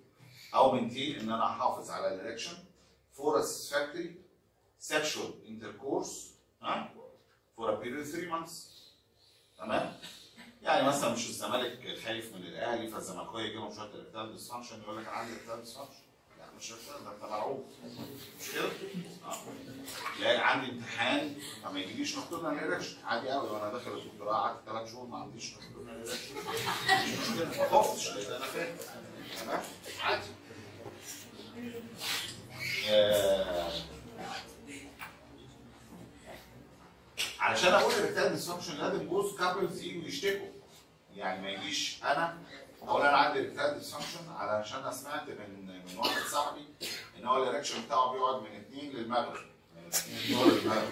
[0.55, 2.53] أو maintain إن أنا أحافظ على الإريكشن
[3.17, 4.11] for a satisfactory
[4.93, 6.31] sexual intercourse
[6.63, 6.91] ها؟
[7.59, 8.53] a period of three months.
[9.59, 9.93] تمام؟
[10.63, 15.17] يعني مثلا مش الزمالك خايف من الأهلي فالزملكاوية يجيبهم شوية erectile dysfunction يقول لك أنا
[15.17, 15.95] عندي erectile dysfunction
[16.59, 17.65] مش erectile ده مرعوب
[18.41, 18.65] مش كده؟
[19.27, 19.37] آه.
[20.21, 24.93] لا عندي امتحان فما يجيليش نقطة ال erection عادي قوي وأنا داخل الدكتوراه قعدت ثلاث
[24.93, 26.35] شهور ما عنديش نقطة ال erection
[26.91, 28.77] مش مشكلة ما خفتش لأن أنا فاهم.
[29.39, 29.61] تمام
[32.91, 33.71] آه،
[37.41, 40.47] علشان أقول ال erectile dysfunction لازم both couples يجوا يشتكوا.
[41.15, 42.39] يعني ما يجيش أنا
[42.83, 46.65] أقول أنا عندي erectile dysfunction علشان أنا سمعت من من واحد صاحبي
[47.19, 49.45] إن هو ال erection بتاعه بيقعد من اثنين للمغرب.
[49.77, 49.91] من
[50.29, 50.91] للمغرب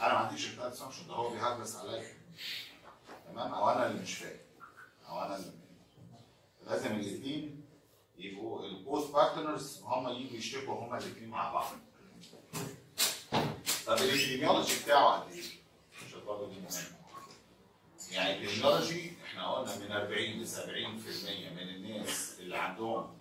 [0.00, 2.14] أنا ما عنديش erectile dysfunction ده هو بيهجس عليا.
[3.28, 4.36] تمام؟ أو أنا اللي مش فاهم.
[5.08, 5.52] أو أنا اللي
[6.66, 7.59] لازم الاثنين
[8.20, 11.72] يبقوا ال both partners هم يجوا يشتكوا هم الاثنين مع بعض
[13.86, 15.42] طب ال epidemiology بتاعه قد إيه؟
[16.06, 17.00] مش برضه دي مهمه.
[18.10, 20.60] يعني ال epidemiology إحنا قلنا من 40 ل 70%
[21.52, 23.18] من الناس اللي عندهم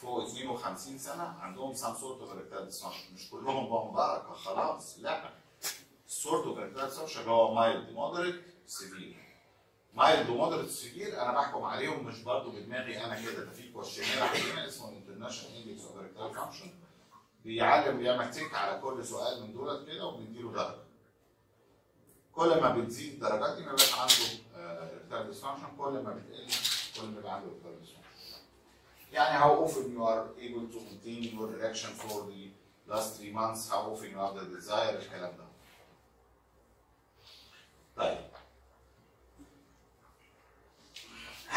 [0.00, 5.30] فوق 52 سنة عندهم some sort of erectile dysfunction مش كلهم بمباركه خلاص لا
[6.08, 9.16] ال sort of erectile dysfunction هو mild moderate severe
[9.94, 14.22] mild و moderate severe أنا بحكم عليهم مش برضه بدماغي أنا كده ده في questionnaire
[14.22, 16.70] عندنا اسمه International Index of Erectile Function
[17.44, 20.74] بيعلم بيعمل tick على كل سؤال من دولت كده وبنديله درجة.
[22.32, 24.14] كل ما بتزيد الدرجات دي ما بيبقاش عنده
[24.94, 26.46] erectile dysfunction كل ما بتقل
[26.96, 28.00] كل ما بيبقى عنده erectile dysfunction
[29.12, 32.50] يعني how often you are able to maintain your erection for the
[32.92, 33.68] last three months?
[33.70, 34.96] How often you have the desire?
[35.02, 35.44] الكلام ده.
[37.96, 38.29] طيب.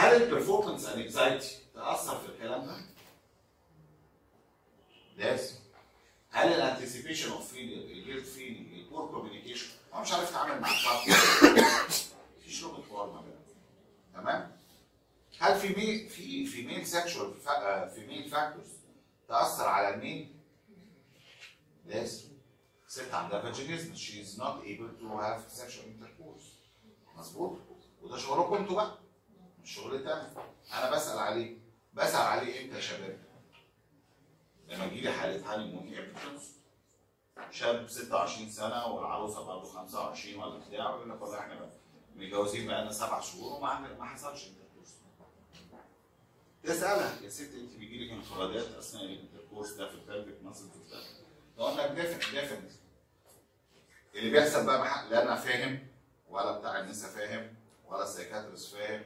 [0.04, 2.78] هل ال performance anxiety تأثر في الكلام ده؟
[5.18, 5.56] لازم.
[6.30, 10.62] هل ال anticipation of failure ال guilt feeling ال poor communication هو مش عارف يتعامل
[10.62, 11.08] مع الشخص
[12.38, 13.44] مفيش لغة حوار ما بينهم.
[14.14, 14.58] تمام؟
[15.40, 17.34] هل في مي في female sexual
[17.96, 18.68] female factors
[19.28, 20.36] تأثر على ال male
[21.86, 22.34] لازم.
[22.88, 26.44] ست عندها vaginismus she is not able to have sexual intercourse
[27.16, 27.58] مظبوط؟
[28.02, 29.03] وده شغلكم أنتوا بقى.
[29.64, 30.14] مش شغلتي
[30.74, 31.58] أنا بسأل عليه.
[31.94, 33.20] بسأل عليه إمتى يا شباب؟
[34.68, 36.56] لما يجي لي حالة honeymoon impotence
[37.52, 41.70] شاب 26 سنة والعروسة برضه 25 ولا بتاع ويقول لك والله إحنا
[42.16, 44.96] متجوزين بقالنا سبع شهور وما ما حصلش intercourse
[46.64, 47.22] تسألها.
[47.22, 51.00] يا ست أنت بيجي لك انقباضات أثناء ال intercourse ده في ال pelvic muscle بتاع
[51.58, 52.72] تقول لك ديفنت ديفنت
[54.16, 55.88] اللي بيحصل بقى لا أنا فاهم
[56.30, 57.56] ولا بتاع النساء فاهم
[57.88, 59.06] ولا السايكاتريست فاهم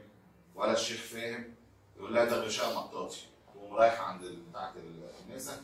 [0.58, 1.56] ولا الشيخ فاهم
[1.98, 3.18] يقول لها غشاء مطاطي
[3.54, 4.74] تقوم رايحه عند بتاعت
[5.28, 5.62] النساء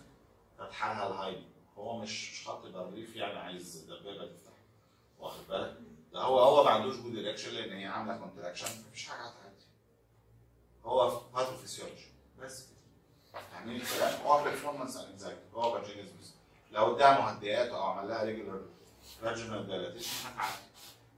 [0.58, 1.43] فاتحه لها الهايب.
[1.77, 4.53] هو مش مش خط بريف يعني عايز دبابة تفتح.
[5.19, 5.77] واخد بالك؟
[6.13, 9.65] ده هو هو ما عندوش جود رياكشن لأن هي عاملة كونتراكشن مفيش حاجة هتعدي.
[10.86, 12.08] هو باثوفيسيولوجي
[12.39, 12.67] بس
[13.34, 16.34] فاهمين الكلام؟ هو performance anxiety هو vaginismus
[16.71, 18.62] لو اداها مهدئات أو عمل لها regular
[19.21, 20.72] vaginal dilatation هتعدي.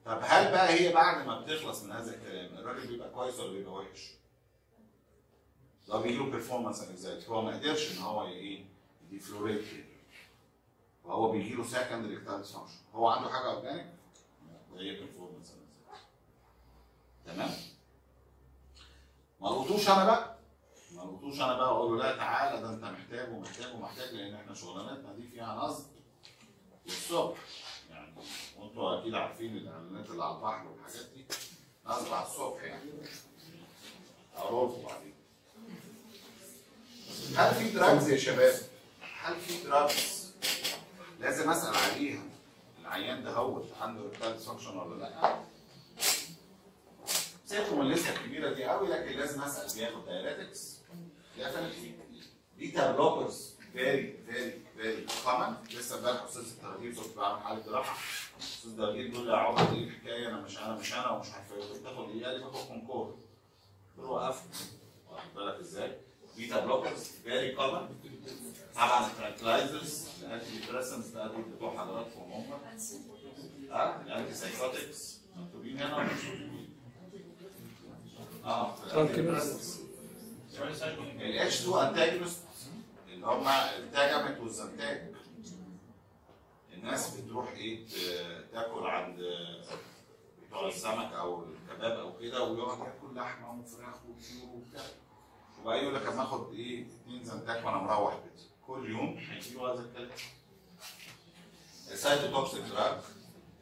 [0.06, 3.74] طب هل بقى هي بعد ما بتخلص من هذا الكلام الراجل بيبقى كويس ولا بيبقى
[3.74, 4.12] وحش؟
[5.88, 8.66] ده بيجي له performance anxiety هو ما قدرش إن هو إيه
[9.04, 9.86] ي deflorate كده.
[11.04, 13.86] وهو بيجي له secondary dysfunction هو عنده حاجة organic
[14.74, 15.54] ده هي performance
[17.26, 17.50] تمام؟
[19.42, 20.36] ما لقطوش أنا بقى؟
[20.92, 24.54] ما لقطوش أنا بقى أقول له لا تعالى ده أنت محتاج ومحتاج ومحتاج لأن إحنا
[24.54, 25.86] شغلانتنا دي فيها نصب.
[26.86, 27.38] للصبح
[28.76, 31.26] وانتوا أكيد عارفين الإعلانات اللي على البحر والحاجات دي.
[31.86, 32.92] على الصبح يعني.
[34.38, 35.14] لكم بعدين.
[37.36, 38.56] هل في drugs يا شباب؟
[39.22, 40.34] هل في drugs
[41.20, 42.24] لازم أسأل عليها.
[42.82, 45.40] العيان ده هو عنده erectile dysfunction ولا لأ؟
[47.46, 49.80] سيبكم من ال list ة الكبيرة دي قوي لكن لازم أسأل.
[49.80, 50.76] بياخد diuretics
[51.38, 51.94] definitely
[52.58, 57.98] beta blockers very very very common لسه امبارح أستاذ التغذيه كنت بعمل حاله جراحه
[58.40, 61.54] أستاذ التغذيه بيقول لي يا عمر إيه الحكاية أنا مش أنا مش أنا ومش عارف
[61.54, 61.62] إيه.
[61.62, 63.06] قلت له تاخد إيه؟ قال لي باخد كونكور.
[63.06, 64.44] قلت له وقفت
[65.12, 65.98] واخد بالك إزاي؟
[66.38, 67.88] beta blockers very common
[68.76, 72.46] طبعا ال tranquilizers ال antidepressants ده دول بتوع حضراتكم هم.
[73.72, 76.70] آه ال antipsychotics مكتوبين هنا ولا مش مكتوبين؟
[78.46, 79.66] آه Tranquilizers.
[80.62, 82.38] ال H2 antagonist
[83.26, 85.16] اللي هم التاجمنت والزنتاج
[86.74, 87.86] الناس بتروح إيه
[88.52, 89.20] تاكل عند
[90.48, 94.84] بتوع السمك أو الكباب أو كده ويقعد ياكل لحمة وفراخ وطيور وبتاع.
[95.62, 99.18] وبعدين يقول لك أما آخد إيه اتنين زنتاج وأنا مروح بيتي كل يوم.
[99.18, 100.10] هيجيله هذا الكلام
[101.92, 102.98] ال cytotoxic drug.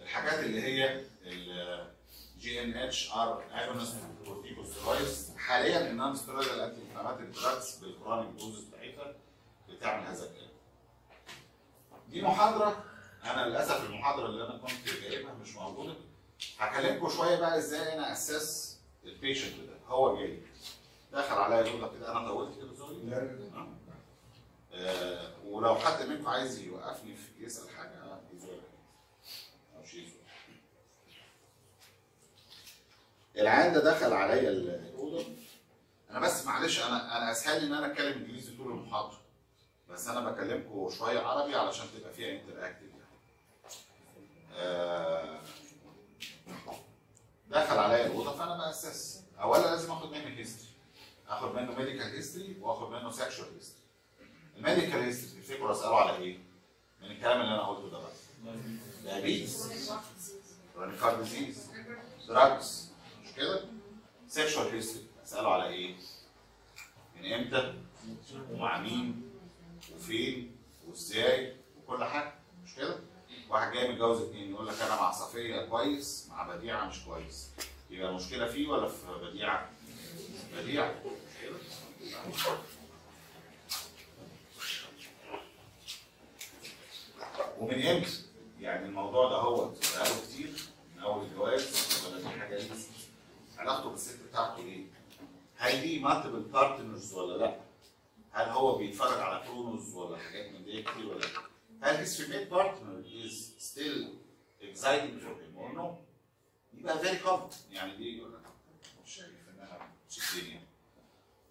[0.01, 8.63] الحاجات اللي هي ال GnRH agonist corticosteroids حاليا ال non-steroidal anti-inflammatory drugs بال chronic dose
[8.63, 8.82] بتاعتها
[9.83, 10.49] بتعمل هذا الكلام.
[12.09, 12.83] دي محاضرة
[13.23, 15.95] أنا للأسف المحاضرة اللي أنا كنت جايبها مش موجودة.
[16.59, 19.73] هكلمكم شوية بقى إزاي أنا أساس ال patient ده.
[19.87, 20.39] هو جاي.
[21.13, 23.67] دخل عليا الاوضه كده أنا طولت كده sorry آه.
[24.73, 28.59] آه ولو حد منكم عايز يوقفني في يسأل حاجة يزور
[29.77, 30.09] أو شيء.
[33.37, 35.25] العيان ده دخل عليا الاوضه
[36.09, 39.22] أنا بس معلش أنا أنا أسهل لي إن أنا أتكلم إنجليزي طول المحاضرة.
[39.93, 43.03] بس أنا بكلمكم شوية عربي علشان تبقى فيها interactive يعني.
[44.55, 45.39] آه،
[47.49, 50.69] دخل عليا الأوضة فأنا ب assess اولا لازم آخد منه history
[51.29, 53.83] آخد منه medical history وآخد منه sexual history
[54.57, 56.37] ال medical history تفتكروا أسأله على إيه؟
[57.01, 58.11] من الكلام اللي أنا قلته ده بقى
[59.03, 59.67] diabetes
[60.75, 61.71] chronic disease
[62.27, 62.91] drugs
[63.23, 63.65] مش كده؟
[64.27, 65.95] sexual history أسأله على إيه؟
[67.15, 67.73] من إمتى؟
[68.51, 69.32] ومع مين؟
[69.95, 70.55] وفين؟
[70.87, 72.33] وازاي؟ وكل حاجة
[72.65, 72.99] مش كده؟
[73.49, 77.49] واحد جاي متجوز اتنين يقول لك أنا مع صفية كويس مع بديعة مش كويس
[77.89, 79.69] يبقى المشكلة فيه ولا في بديعة؟
[80.57, 81.57] بديعة مش كده؟
[87.59, 88.11] ومن إمتى؟
[88.61, 90.53] يعني الموضوع ده هو بقاله كتير
[90.95, 92.87] من أول الجواز ولا دي حاجة لسه؟
[93.57, 94.83] علاقته بالست بتاعته إيه؟
[95.57, 97.55] هل ليه multiple partners ولا لأ؟
[98.33, 101.27] هل هو بيتفرج على pornos ولا حاجات من دي كتير ولا لأ؟
[101.81, 104.07] هل his female partner is still
[104.61, 105.85] exciting for him or no؟
[106.73, 108.21] يبقى very common يعني دي
[109.05, 110.61] مش شايف إنها مش الدنيا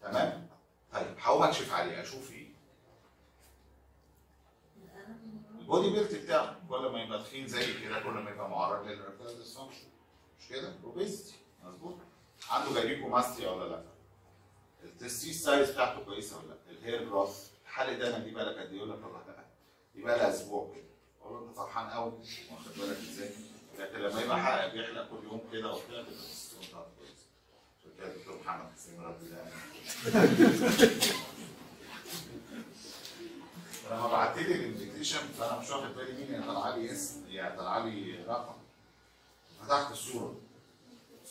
[0.03, 0.49] تمام؟
[0.93, 2.53] طيب هقوم اكشف عليه أشوف إيه؟
[5.61, 8.97] ال body built بتاعه كل ما يبقى تخين زي كده كل ما يبقى معرض لل
[8.97, 9.87] erectile dysfunction
[10.41, 11.97] مش كده؟ اوبيستي مظبوط
[12.51, 13.83] عنده جايبيكوماستيا ولا لأ؟
[14.85, 18.77] التستيس سايز بتاعته كويسه ولا لا؟ الهير جروث الحاله ده أنا دي بالك قد إيه؟
[18.77, 19.45] يقول لك والله لا
[19.95, 20.85] دي بقى لها أسبوع كده.
[21.23, 22.13] أقول له أنت فرحان قوي
[22.53, 23.31] واخد بالك إزاي؟
[23.79, 27.27] لكن لما يبقى حقق بيحلق كل يوم كده وبتاع تبقى التستوستيرون بتاعته كويسه
[27.81, 29.17] عشان كده الدكتور محمد حسين الله
[33.91, 37.79] لما بعت لي الانفيتيشن فأنا مش واخد بالي مين يعني طلع لي اسم يعني طلع
[37.79, 38.55] لي رقم.
[39.63, 40.35] فتحت الصورة.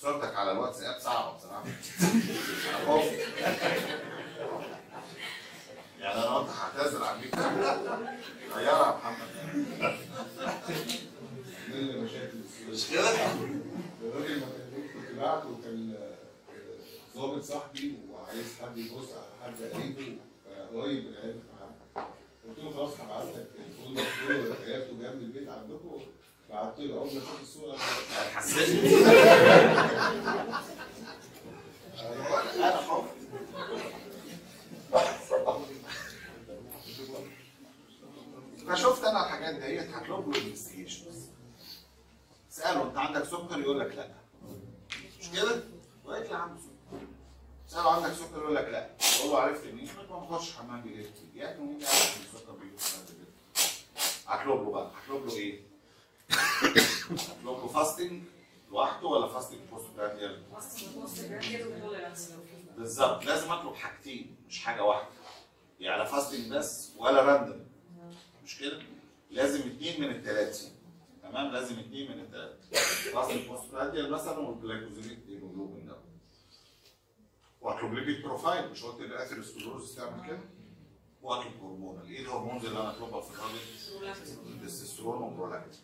[0.01, 1.63] صورتك على الواتساب صعبة بصراحة.
[1.63, 3.19] أنا خايف
[5.99, 7.35] يعني أنا قلت هعتذر عن بيك
[8.55, 9.27] غيرها يا محمد.
[12.69, 13.09] مش كده؟
[14.01, 15.95] الراجل ما كان كنت بعت وكان
[17.15, 20.17] ضابط صاحبي وعايز حد يبص على حد قريبه
[20.73, 22.05] قريب من محمد
[22.47, 23.47] قلت له خلاص هبعت لك
[23.87, 24.03] كله
[24.55, 26.01] حاجاته جنب البيت عندكم.
[26.51, 27.77] بعت له أول ما أشوف الصورة.
[28.35, 28.93] حسيت
[32.59, 33.05] أنا خايف
[38.67, 41.25] فشفت أنا الحاجات ديت هطلب له انفستيجيشنز
[42.51, 44.07] اساله أنت عندك سكر؟ يقول لك لا.
[45.19, 45.63] مش كده؟
[46.05, 46.97] وقلت له عنده سكر.
[47.69, 48.89] اساله عندك سكر؟ يقول لك لا.
[49.25, 52.75] له عرفت منين؟ ما بخش حمام بيجي يا ابني مين يعرف إن السكر بيجي
[54.27, 54.91] هطلب له بقى.
[55.07, 55.70] هطلب له إيه؟
[57.45, 58.23] له fasting
[58.71, 60.43] لوحده ولا fasting post prandial؟
[62.77, 63.25] بالظبط.
[63.25, 65.07] لازم اطلب حاجتين مش حاجة واحدة.
[65.79, 67.65] يعني لا fasting بس ولا random
[68.45, 68.81] مش كده؟
[69.31, 70.69] لازم اثنين من الثلاثه
[71.23, 72.57] تمام؟ لازم اثنين من الثلاثه
[73.13, 75.95] fasting post prandial مثلا وال glycosylated hemoglobin ده.
[77.61, 80.39] واطلب lipid profile مش قلت ال atherosclerosis تعمل كده؟
[81.21, 83.57] واطلب hormonal إيه ال hormones اللي أنا أطلبها في الراجل؟
[84.61, 85.79] ال testosterone وال prolactin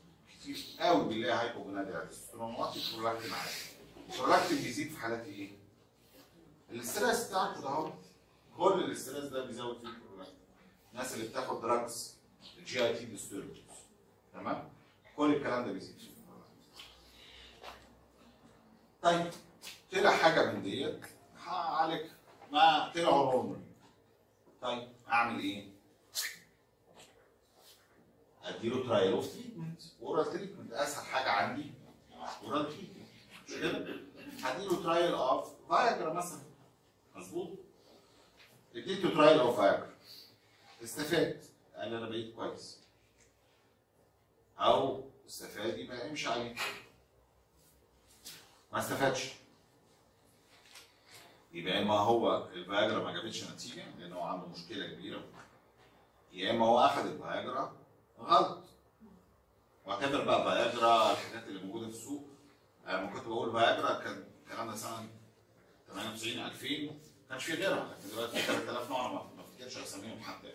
[0.54, 3.52] كتير قوي بنلاقي التستوستيرون واطي برولاكتين عالي
[4.14, 5.52] البرولاكتين بيزيد في حالات إيه؟
[6.72, 7.92] ال stress بتاعته ده اهو
[8.58, 10.38] كل ال stress ده بيزود فيه البرولاكتين.
[10.94, 12.18] الناس اللي بتاخد drugs
[12.58, 13.58] ال GIT disturbance
[14.34, 14.70] تمام؟
[15.18, 16.08] كل الكلام ده بيزيد فيه
[19.02, 19.32] طيب
[19.92, 21.00] طلع حاجة من ديت.
[21.46, 22.06] هعالج.
[22.52, 23.66] ما طلع هرمون.
[24.62, 25.70] طيب أعمل إيه؟
[28.50, 31.72] أديله trial of treatment oral treatment أسهل حاجة عندي.
[32.44, 33.08] oral treatment
[33.48, 34.00] مش كده؟
[34.44, 36.42] هديله trial of فايجرا مثلا.
[37.16, 37.50] مظبوط؟
[38.76, 39.90] اديته trial of فايجرا
[40.84, 41.44] استفاد.
[41.76, 42.80] قال أنا بقيت كويس.
[44.60, 46.56] أو استفاد يبقى امشي عليه.
[48.72, 49.34] ما استفادش.
[51.54, 55.24] يبقى إما هو الفايجرا ما جابتش نتيجة لأن هو عنده مشكلة كبيرة.
[56.34, 57.76] يا إما هو أخذ الفايجرا
[58.20, 58.64] غلط.
[59.86, 62.24] وأعتبر بقى فايجرا الحاجات اللي موجودة في السوق.
[62.88, 65.10] لما كنت بقول فايجرا كان الكلام ده سنة
[65.88, 66.92] 98 2000 ما
[67.30, 67.94] كانش في غيرها.
[68.00, 70.52] لكن دلوقتي في 3000 نوع ما افتكرش اساميهم حتى.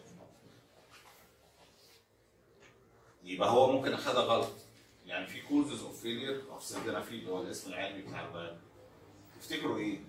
[3.25, 4.53] يبقى هو ممكن أخدها غلط.
[5.07, 8.59] يعني في causes of failure of sildenafil اللي هو الاسم العلمي بتاع الفايجرا
[9.40, 10.00] تفتكروا إيه؟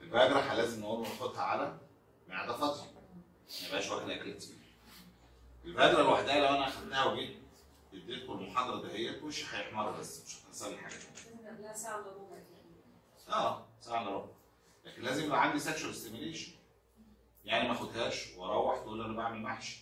[0.00, 1.78] الفايجرا لازم نقول ناخدها على
[2.28, 2.82] معدة فاضية.
[3.62, 4.36] ما يبقاش واكل أكل
[5.64, 7.36] الفايجرا لوحدها لو أنا اخدتها وجيت
[7.94, 10.94] اديتكم المحاضرة دهيت وشي هيحمر بس مش هتحصل لي حاجة.
[11.60, 12.38] لا ساعة إلا ربع.
[13.28, 14.32] آه ساعة إلا ربع.
[14.84, 16.52] لكن لازم يبقى عندي sexual stimulation
[17.44, 19.80] يعني ما أخدهاش وأروح تقول أنا بعمل محشي.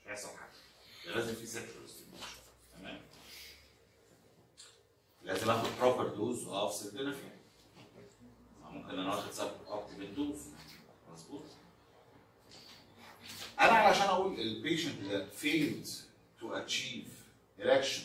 [0.00, 0.52] مش هيحصل حاجة.
[1.06, 2.26] ده لازم في sexual stimulation
[2.78, 3.00] تمام؟
[5.22, 7.30] لازم آخد proper dose of sildenafil
[8.70, 10.48] ممكن أنا واخد suboptimal dose
[11.12, 11.42] مظبوط
[13.62, 15.88] أنا علشان أقول ال patient ده failed
[16.40, 17.08] to achieve
[17.60, 18.02] erection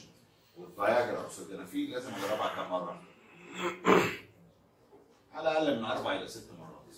[0.58, 1.28] with Viagra أو
[1.74, 3.02] لازم أجربها كم مرة؟
[5.34, 6.96] على الأقل من أربع إلى ست مرات.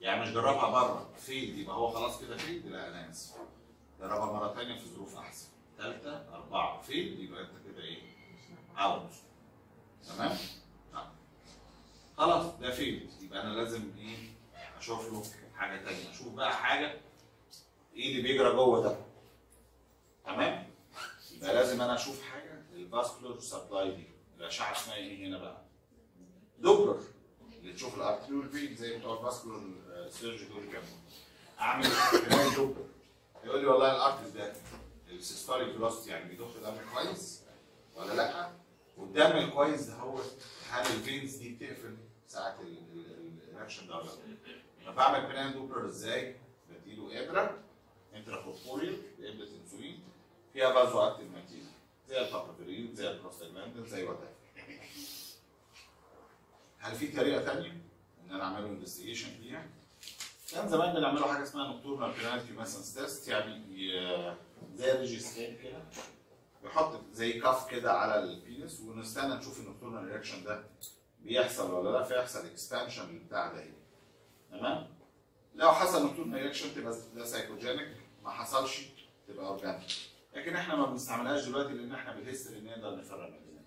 [0.00, 1.10] يعني مش جربها مرة.
[1.18, 3.36] failed يبقى هو خلاص كده failed لا أنا آسف.
[4.00, 5.48] جربها مرة ثانية في ظروف أحسن.
[5.78, 6.80] ثالثه أربعة.
[6.82, 7.98] failed يبقى أنت كده إيه؟
[8.76, 9.10] out
[10.08, 10.36] تمام؟
[10.94, 11.12] آه.
[12.16, 14.16] خلاص ده فين يبقى أنا لازم إيه؟
[14.78, 15.22] أشوف له
[15.56, 16.10] حاجة تانية.
[16.10, 17.00] أشوف بقى حاجة
[17.96, 18.96] إيه اللي بيجرى جوه ده.
[20.24, 20.66] تمام؟
[21.32, 22.62] يبقى لازم أنا أشوف حاجة.
[22.74, 24.04] ال vascular supply دي.
[24.38, 25.62] الاشعه اسمها إيه هنا بقى؟
[26.58, 27.00] دوبلر.
[27.60, 29.60] اللي تشوف ال arterial vein زي بتوع ال vascular
[30.10, 30.88] surgery دول كانوا
[31.60, 31.86] أعمل
[32.28, 32.86] كمان دوبلر.
[33.44, 34.52] يقول لي والله ال artery ده
[35.08, 37.42] ال systolic velocity يعني بيضخ دم كويس
[37.96, 38.50] ولا لأ؟
[38.96, 40.18] والدم الكويس ده هو
[40.70, 41.96] هل ال veins دي بتقفل
[42.28, 42.56] ساعة
[43.52, 44.06] الاكشن ده ولا
[44.84, 46.36] لأ؟ بعمل penile Doppler إزاي؟
[46.70, 47.58] بديله إبرة.
[48.16, 50.00] intracorporeal بابره انسولين
[50.52, 51.66] فيها vasoactive material
[52.08, 54.18] زي ال papaverine زي البروستاجلاندين زي what
[56.78, 57.70] هل في طريقه ثانية
[58.24, 59.66] ان أنا اعمل له investigation فيها؟
[60.52, 63.62] كان زمان بنعمله حاجة اسمها nocturnal penile tumescence test يعني
[64.74, 65.82] زي registering كده
[66.62, 70.64] بيحط زي كف كده على ال penis ونستنى نشوف ال nocturnal erection ده
[71.20, 73.64] بيحصل ولا لا فيحصل expansion بتاع ده.
[74.50, 74.88] تمام؟
[75.54, 77.88] لو حصل nocturnal erection تبقى ده psychogenic
[78.26, 78.86] ما حصلش
[79.28, 79.90] تبقى organic
[80.34, 83.64] لكن إحنا ما بنستعملهاش دلوقتي لأن إحنا بال history نقدر نفرق ما بينهم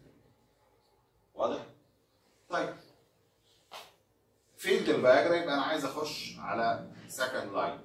[1.33, 1.65] واضح؟
[2.49, 2.75] طيب.
[4.57, 7.79] failed الفياجرا يبقى أنا عايز أخش على second line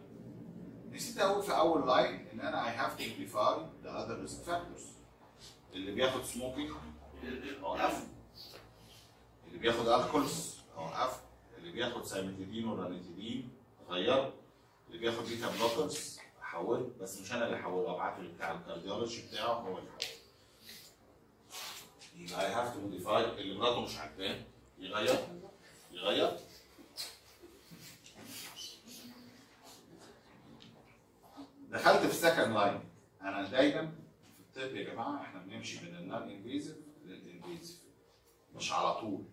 [0.90, 4.86] نسيت أقول في أول line إن أنا I have to modify the other risk factors
[5.72, 6.70] اللي بياخد smoking
[7.62, 8.06] اوقفه
[9.46, 11.20] اللي بياخد alcohols اوقفه
[11.58, 13.52] اللي بياخد cimetidine و ranitidine
[13.88, 14.32] غيره
[14.86, 16.18] اللي بياخد beta blockers
[16.55, 20.14] احوله بس مش أنا اللي احوله ابعته بتاع ال cardiology بتاعه هو اللي يحوله
[22.16, 24.42] يبقى I have to modify اللي مراته مش عاجباه
[24.78, 25.18] يغير
[25.92, 26.38] يغير.
[31.70, 32.80] دخلت في second line
[33.22, 33.92] أنا دايما
[34.52, 37.78] في الطب يا جماعة إحنا بنمشي من ال non-invasive لل invasive
[38.55, 39.24] مش على طول.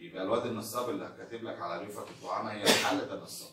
[0.00, 3.50] يبقى الواد النصاب اللي كاتب لك على رفقه الدعامة هي الحل ده نصاب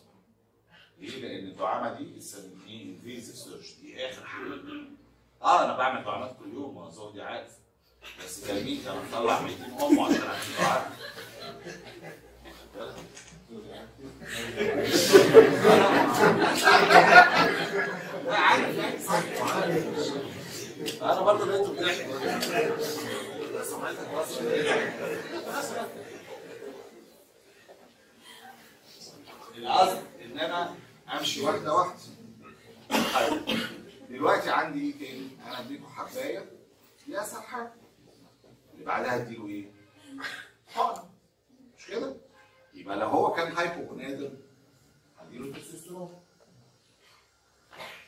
[1.01, 4.87] ليه؟ لأن الدعامة دي بنسميه invasive surgery دي آخر حل
[5.41, 7.51] آه أنا بعمل دعامات كل يوم ما زوجي عارف.
[8.25, 10.85] بس تلميذ أنا مطلع 200 امه عشان اعمل دعامه
[18.25, 18.99] لا عارف يعني
[21.01, 22.03] أنا برضه لقيته بتحكي
[23.63, 24.37] سمعتك بس
[29.57, 30.75] القصد إن أنا
[31.11, 31.99] امشي واحدة واحدة.
[32.89, 33.57] طيب
[34.09, 36.51] دلوقتي عندي إيه تاني؟ أنا اديته حباية.
[37.07, 37.73] دي اسهل حاجة
[38.73, 39.65] اللي بعدها اديله إيه؟
[40.67, 41.09] حقنه
[41.77, 42.15] مش كده؟
[42.73, 44.31] يبقى لو هو كان هايبوكونادر
[45.19, 46.19] هديله تستوستيرون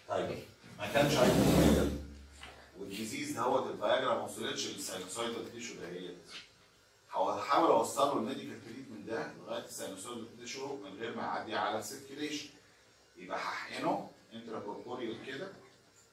[0.09, 0.39] طيب
[0.79, 1.89] ما كانش hypogonadal
[2.79, 6.17] وال disease دوت الفياجرا ما وصلتش لل sinusoidal tissue دهيت
[7.11, 11.79] هحاول اوصله ال medical treatment ده لغاية ال sinusoidal tissue من غير ما يعدي على
[11.79, 12.49] ال circulation
[13.18, 14.59] يبقى هحقنه intra
[15.26, 15.53] كده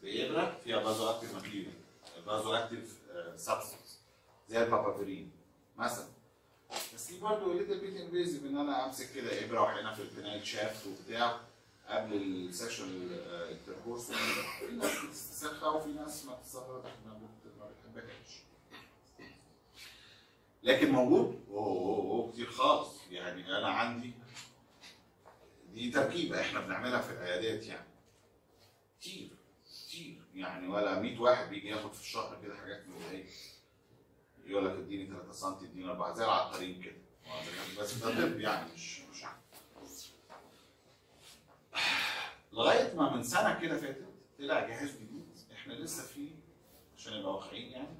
[0.02, 1.72] بابره فيها vasoactive material
[2.26, 2.98] vasoactive
[3.36, 4.00] substance
[4.48, 5.30] زي ال papaverine
[5.76, 6.08] مثلا
[6.94, 10.46] بس دي برضه little bit invasive ان أنا امسك كده ابره واحقنها في ال penile
[10.46, 11.40] shaft وبتاع
[11.88, 17.20] قبل ال session ال intercourse في ناس بتستسخها وفي ناس ما بتستسخها ما
[20.62, 24.12] لكن موجود اوه اوه كتير خالص يعني أنا عندي
[25.80, 27.88] دي تركيبة إحنا بنعملها في العيادات يعني.
[29.00, 29.30] كتير
[29.66, 30.22] كتير.
[30.34, 33.24] يعني ولا 100 واحد بيجي ياخد في الشهر كده حاجات من دي
[34.46, 36.96] يقول لك اديني 3 سم اديني 4 زي العطارين كده.
[37.80, 39.24] بس ده طب يعني مش مش.
[42.52, 44.04] لغاية ما من سنة كده فاتت
[44.38, 45.28] طلع جهاز جديد.
[45.52, 46.30] إحنا لسه فيه
[46.96, 47.96] عشان نبقى واقعيين يعني.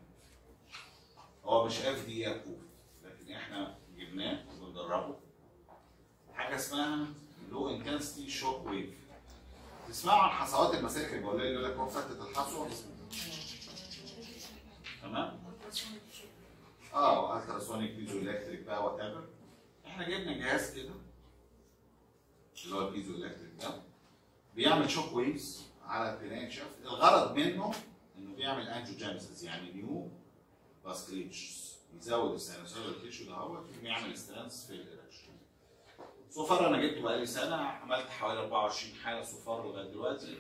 [1.44, 2.58] هو مش FDA approved
[3.04, 5.20] لكن إحنا جبناه وبندربه.
[6.34, 7.06] حاجة اسمها
[7.50, 8.90] low intensity shock wave.
[9.88, 12.70] تسمعوا عن حصوات المسالك البوليه اللي يقول لك فتت الحصوة
[15.02, 15.40] تمام؟
[16.94, 19.24] آه ultrasonic piezoelectric بقى whatever
[19.86, 20.90] إحنا جبنا جهاز كده
[22.64, 23.82] اللي هو ال piezoelectric ده
[24.54, 27.72] بيعمل shock waves على ال penile shaft الغرض منه
[28.18, 30.08] إنه بيعمل angiogenesis يعني new
[30.84, 34.84] vasculatures يزود ال sinusoidal tissue ده هو يعمل strength في
[36.30, 39.88] ال erection so far أنا جبته بقالي سنة عملت حوالي 24 حالة so far لغاية
[39.90, 40.38] دلوقتي.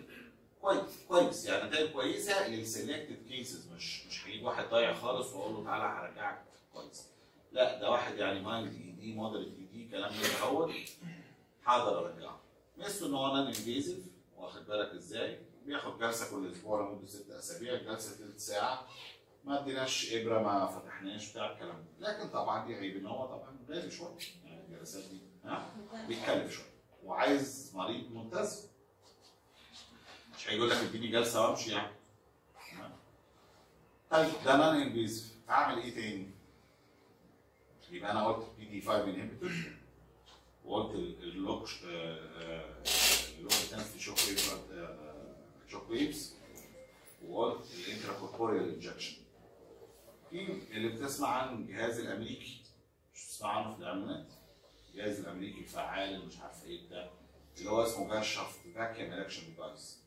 [0.60, 2.48] كويس كويس يعني نتائج كويسة.
[2.48, 6.44] لل selected cases مش مش هجيب واحد ضايع خالص وأقول له تعالى هرجعك.
[6.72, 7.06] كويس.
[7.52, 10.74] لا ده واحد يعني mild ED moderate ED كلام من الأول
[11.64, 12.40] هقدر أرجعه.
[12.78, 13.98] ميزته إن هو non-invasive
[14.36, 18.86] واخد بالك إزاي؟ بياخد جلسة كل أسبوع لمدة ست أسابيع جلسة تلت ساعة.
[19.44, 22.08] ما اديناش إبرة ما فتحناش بتاع الكلام ده.
[22.08, 24.16] لكن طبعا دي عيب إن هو طبعا غالي شوية.
[24.44, 25.70] يعني الجلسات دي ها؟
[26.08, 26.66] بيتكلف شوية.
[27.04, 28.68] وعايز مريض ملتزم
[30.36, 31.92] مش هيقول لك اديني جلسة وامشي يعني؟
[34.10, 36.30] طيب ده non-invasive اعمل إيه تاني؟
[37.90, 39.52] يبقى أنا قلت PDE5 inhibitor
[40.64, 41.68] وقلت ال- ال
[43.38, 44.54] low ال low intensity shock wave
[45.68, 46.34] shock waves
[47.28, 49.16] وقلت ال intracorporeal injection
[50.30, 52.62] في اللي بتسمع عن الجهاز الأمريكي.
[53.14, 54.26] مش بتسمع عنه في الإعلانات؟
[55.00, 57.10] الجهاز الأمريكي الفعال اللي مش عارف إيه بتاع
[57.58, 60.00] اللي هو اسمه جاز شافت vacuum erection device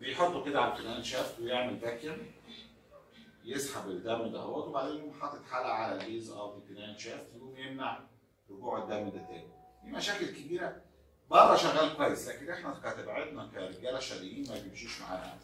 [0.00, 2.16] بيحطه كده على ال penile shaft ويعمل vacuum
[3.44, 7.26] يسحب الدم ده هو وبعدين يقوم حاطط حلقة على ال base of ال penile shaft
[7.36, 8.00] يقوم يمنع
[8.50, 9.48] رجوع الدم ده تاني.
[9.84, 10.82] دي مشاكل كبيرة.
[11.30, 15.34] بره شغال كويس لكن إحنا كطبيعتنا كرجالة شرقيين ما بيمشيش معانا.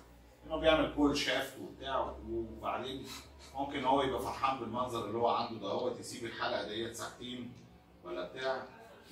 [0.46, 3.06] إنه بيعمل cold shaft وبتاع وبعدين
[3.54, 7.52] ممكن هو يبقى فرحان بالمنظر اللي هو عنده ده هو يسيب الحلقة ديت ساعتين
[8.04, 8.62] ولا بتاع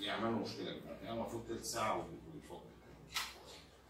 [0.01, 0.97] يعمل له مشكلة كبيرة.
[1.03, 2.63] يعني المفروض تلت ساعة ويفك.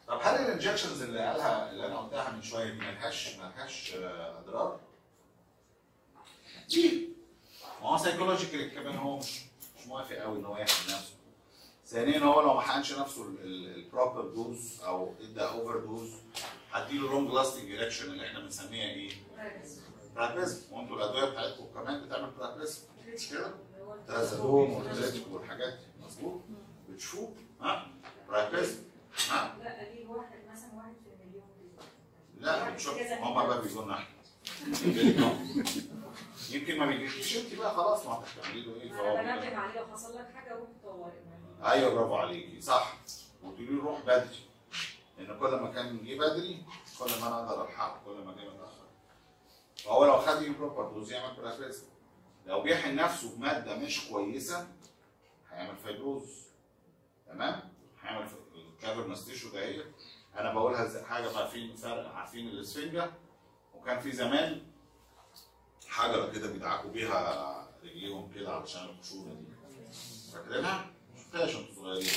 [0.09, 4.39] طب هل ال injections اللي قالها اللي أنا قلتها من شوية دي ملهاش ملهاش آه،
[4.39, 4.81] إضرار؟
[7.83, 9.41] ما هو psychological كمان هو مش
[9.81, 11.15] مش موافق قوي إن هو يحمي نفسه.
[11.87, 16.11] ثانيا هو لو ما حقنش نفسه ال proper dose أو إدى overdose
[16.73, 19.11] هديله long lasting erection اللي إحنا بنسميها إيه؟
[20.17, 22.81] priapism وأنتوا الأدوية بتاعتكم كمان بتعمل priapism
[23.15, 23.55] مش كده؟
[24.09, 26.05] trazodone والريتك والحاجات دي.
[26.07, 26.41] مظبوط؟
[26.89, 27.31] بتشوف
[27.61, 27.87] ها؟
[28.29, 28.83] priapism
[29.31, 31.45] ها؟ لا دي واحد مثلا واحد في المليون.
[32.39, 34.23] لا بتشوف هما بقى بيجونا إحنا.
[36.51, 37.37] يمكن ما بيجيش.
[37.37, 40.53] انت بقى خلاص ما هتعملي له إيه فهو أنا بنبه عليه لو حصل لك حاجة
[40.55, 41.21] روح طوارئ.
[41.65, 42.61] أيوه برافو عليكي.
[42.61, 42.97] صح.
[43.43, 44.39] وتقولي له روح بدري.
[45.19, 46.63] لأن كل ما كان جه بدري
[46.99, 48.87] كل ما أنا أقدر ألحقه كل ما جه متاخر
[49.85, 51.85] فهو لو خد proper dose يعمل priapism
[52.47, 54.69] لو بيحقن نفسه بمادة مش كويسة
[55.51, 56.43] هيعمل fibrosis
[57.27, 57.61] تمام؟
[58.03, 59.85] هيعمل ال cavernous tissue هي
[60.39, 63.11] أنا بقولها حاجة عارفين فرق عارفين الاسفنجة.
[63.75, 64.63] وكان في زمان
[65.89, 69.47] حجره كده بيدعكوا بيها رجليهم كده علشان الخشونه دي.
[70.33, 70.87] فاكرينها؟
[71.19, 72.09] شفتهاش أنتوا صغيرين.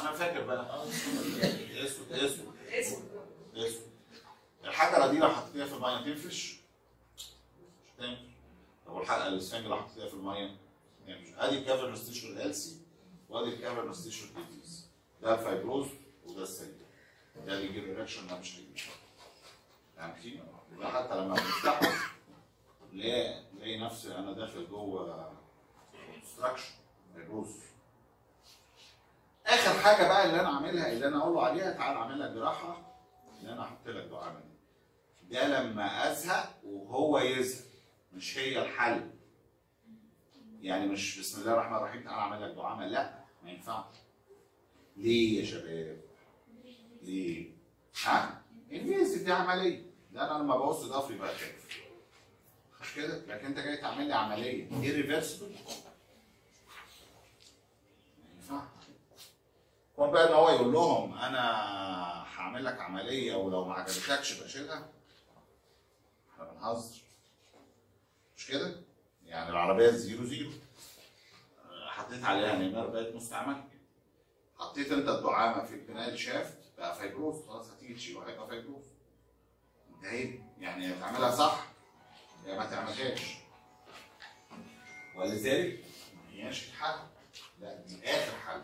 [0.00, 0.84] أنا فاكر بقى.
[1.84, 2.54] اسود اسود.
[2.68, 3.02] اسم
[3.54, 3.92] اسود.
[4.64, 6.60] الحجرة دي لو حطيتيها في الميه تنفش.
[7.16, 7.26] مش
[7.98, 8.31] هتنفش.
[8.86, 10.56] طب والحلقة الاسفنج لو حطيتيها في المية؟
[11.06, 12.80] تنفش ادي ال cavernous tissue ال healthy
[13.28, 14.88] وادي ال cavernous tissue ال diseased
[15.22, 15.86] ده ال fibrosed
[16.26, 16.78] وده السليم
[17.46, 18.82] ده اللي يجيب erection ده مش هيجي
[19.96, 20.40] يعني في
[20.86, 21.92] حتى لما بنفتحه
[22.92, 25.32] نلاقي نفسي أنا داخل جوه
[25.92, 26.72] obstruction
[27.14, 27.48] فايبروز
[29.46, 32.96] آخر حاجة بقى اللي أنا عاملها اللي أنا أقول له عليها تعال اعمل لك جراحة
[33.40, 34.40] اللي أنا أحط لك دعامه
[35.22, 37.71] ده لما أزهق وهو يزهق.
[38.14, 39.10] مش هي الحل.
[40.60, 43.94] يعني مش بسم الله الرحمن الرحيم تعال اعمل لك دعامه لا ما ينفعش.
[44.96, 46.00] ليه يا شباب؟
[47.02, 47.50] ليه؟
[48.04, 48.42] ها؟
[48.72, 49.82] invasive دي عملية؟
[50.12, 51.82] ده أنا لما ببص ضفري بقى خايف
[52.80, 54.68] مش كده؟ لكن أنت جاي تعمل لي عملية.
[58.36, 58.66] ينفعش.
[59.96, 61.42] كون بقى إن هو يقول لهم أنا
[62.36, 64.88] هعمل لك عملية ولو ما عجبتكش بشيلها.
[66.32, 67.01] إحنا بنهزر.
[68.42, 68.80] مش كده؟
[69.26, 70.50] يعني العربية زيرو زيرو.
[71.88, 73.64] حطيت عليها نمر بقت مستعملة.
[74.58, 78.84] حطيت انت الدعامة في ال penile shaft بقى fibrosis خلاص هتيجي تشيله هيبقى fibrosis
[79.94, 81.66] انتهينا يعني تعملها صح
[82.46, 83.34] يا ما تعملهاش.
[85.16, 85.84] ولذلك
[86.14, 86.98] ما هياش الحل.
[87.60, 88.62] لا دي آخر حل.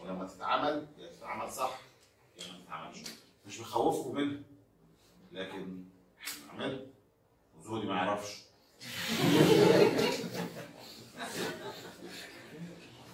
[0.00, 1.78] ولما تتعمل يا تتعمل صح
[2.38, 2.98] يا ما تتعملش.
[3.46, 4.42] مش بخوفكم منها.
[5.32, 5.84] لكن
[6.20, 6.86] إحنا بنعملها.
[7.58, 8.45] وزودي ما يعرفش.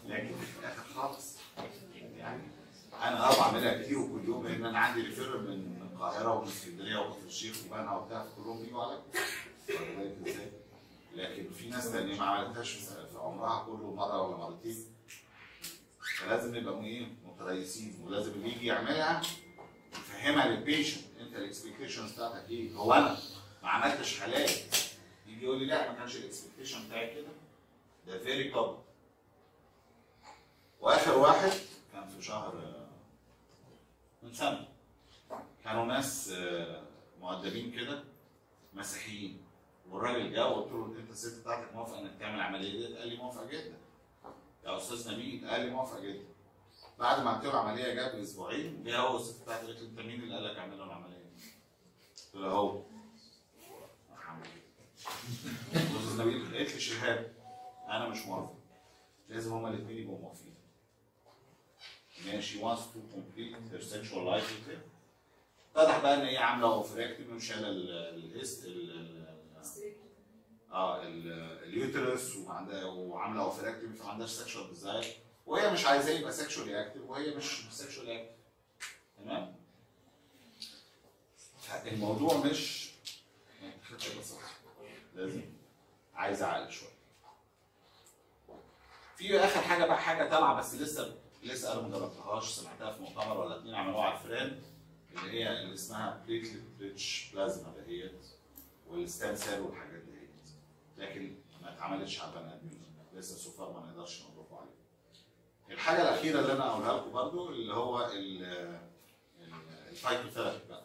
[0.06, 1.36] لكن في الآخر خالص
[2.16, 2.42] يعني
[3.02, 7.56] أنا بعملها كتير وكل يوم لأن أنا عندي refer من القاهرة ومن اسكندرية وكفر الشيخ
[7.66, 9.02] وبنها وبتاع كلهم بيجوا عليا؟
[11.14, 14.76] لكن في ناس تانية ما عملتهاش في عمرها كله مرة ولا مرتين
[16.18, 19.22] فلازم نبقى إيه متريثين ولازم اللي يجي يعملها
[19.92, 23.18] يفهمها لل patient أنت ال expectation بتاعتك إيه؟ هو أنا
[23.62, 24.50] ما عملتش حالات
[25.42, 27.28] يقول لي لا ما كانش ال expectation بتاعي كده.
[28.06, 28.78] ده very common
[30.80, 31.52] وآخر واحد
[31.92, 32.74] كان في شهر
[34.22, 34.68] من سنة.
[35.64, 36.82] كانوا ناس آه،
[37.20, 38.04] مؤدبين كده
[38.74, 39.42] مسيحيين.
[39.90, 43.46] والراجل جه وقلت له أنت الست بتاعتك موافقة إنك تعمل العملية دي؟ قال لي موافقة
[43.46, 43.76] جدا.
[44.64, 46.24] يا أستاذ نبيل قال لي موافقة جدا.
[46.98, 50.22] بعد ما عملت له العملية جاب أسبوعين جه هو الست بتاعتي قالت لي أنت مين
[50.22, 51.42] اللي قال لك اعمل له العملية دي؟
[52.34, 52.82] قلت له هو.
[56.78, 57.32] شهاب
[57.88, 58.54] أنا مش موافق.
[59.28, 60.54] لازم هما الاثنين يبقوا موافقين.
[62.34, 64.52] ان she wants to complete her sexual life
[65.76, 69.96] اتضح بقى إن هي عاملة oophorectomy وشايلة ال- الاست ال- ال-
[70.72, 71.32] آه ال-
[71.64, 75.04] ال uterus وعندها وعاملة oophorectomy فما عندهاش sexual desire
[75.46, 78.34] وهي مش عايزاه يبقى sexually active وهي مش sexually active
[79.18, 79.56] تمام؟
[81.86, 82.90] الموضوع مش
[83.62, 84.42] ما يتاخدش ببساطه
[85.14, 85.42] لازم
[86.14, 86.88] عايز عقل شوية
[89.32, 93.38] في آخر حاجة بقى حاجة طالعه بس لسه لسه أنا ما جربتهاش سمعتها في مؤتمر
[93.40, 94.60] ولا اتنين عملوها على الفئران
[95.10, 98.24] اللي هي اللي اسمها platelet rich plasma دهيت
[98.88, 100.30] وال stem cell والحاجات دهيت
[100.98, 102.82] لكن ما اتعملتش على بني آدمين.
[103.14, 105.74] لسه so far ما نقدرش نضربه عليه.
[105.74, 108.10] الحاجة الأخيرة اللي أنا اقولها لكم برضو اللي هو
[109.90, 110.82] ال phytotherapy بقى.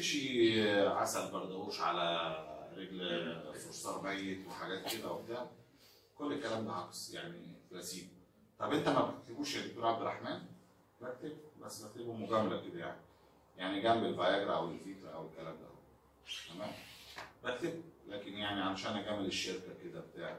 [0.00, 2.36] شيء عسل بردوش على
[2.76, 5.46] رجل صرصار ميت وحاجات كده وبتاع.
[6.22, 8.08] كل الكلام ده عكس يعني بلاسيبو
[8.58, 10.42] طب انت ما بتكتبوش يا دكتور عبد الرحمن؟
[11.00, 13.00] بكتب بس بكتبه مجاملة كده يعني.
[13.56, 15.68] يعني جنب الفياجرا أو ال Levitra أو الكلام ده.
[16.54, 16.72] تمام؟
[17.44, 17.82] بكتب.
[18.08, 20.38] لكن يعني علشان اجامل الشركة كده بتاع.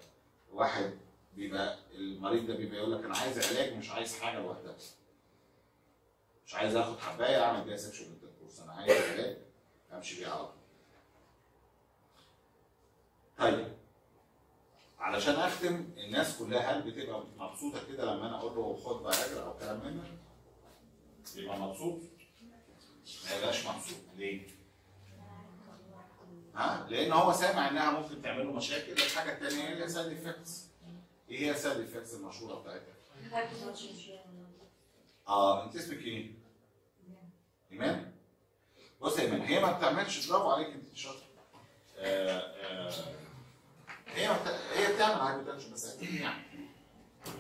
[0.51, 0.97] واحد
[1.36, 4.75] بيبقى المريض ده بيبقى يقول لك أنا عايز علاج مش عايز حاجة لوحدها.
[6.45, 9.38] مش عايز آخد حباية أعمل بيها sexual intercourse أنا عايز علاج
[9.93, 10.55] أمشي بيه على طول.
[13.38, 13.82] طيب.
[15.03, 19.57] علشان اختم الناس كلها هل بتبقى مبسوطة كده لما أنا أقول له خد فياجرا أو
[19.57, 20.07] كلام من ده؟
[21.41, 21.99] يبقى مبسوط؟
[23.29, 24.47] ما يبقاش مبسوط ليه؟
[26.55, 30.67] ها؟ لأن هو سامع إنها ممكن تعمل له مشاكل الحاجة الثانية هي side effects
[31.29, 32.93] إيه هي side effects المشهورة بتاعتها؟
[35.27, 36.31] آه انت اسمك إيه؟
[37.71, 38.11] إيمان؟
[39.01, 41.23] بص يا إيمان هي ما بتعملش برافو عليك أنت شاطر
[41.97, 42.91] آه آه
[44.14, 44.47] هي ما بت...
[44.74, 46.43] هي بتعمل hypotension بس أكيد يعني؟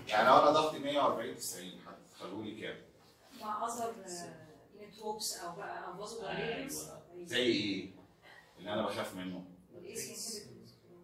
[0.07, 2.75] يعني لو أنا ضغطي 140 90 هتخلوا لي كام؟
[3.41, 3.93] مع other
[4.81, 6.69] nitrates أو بقى أو أيوة.
[7.23, 7.89] زي إيه؟
[8.59, 9.45] اللي أنا بخاف منه.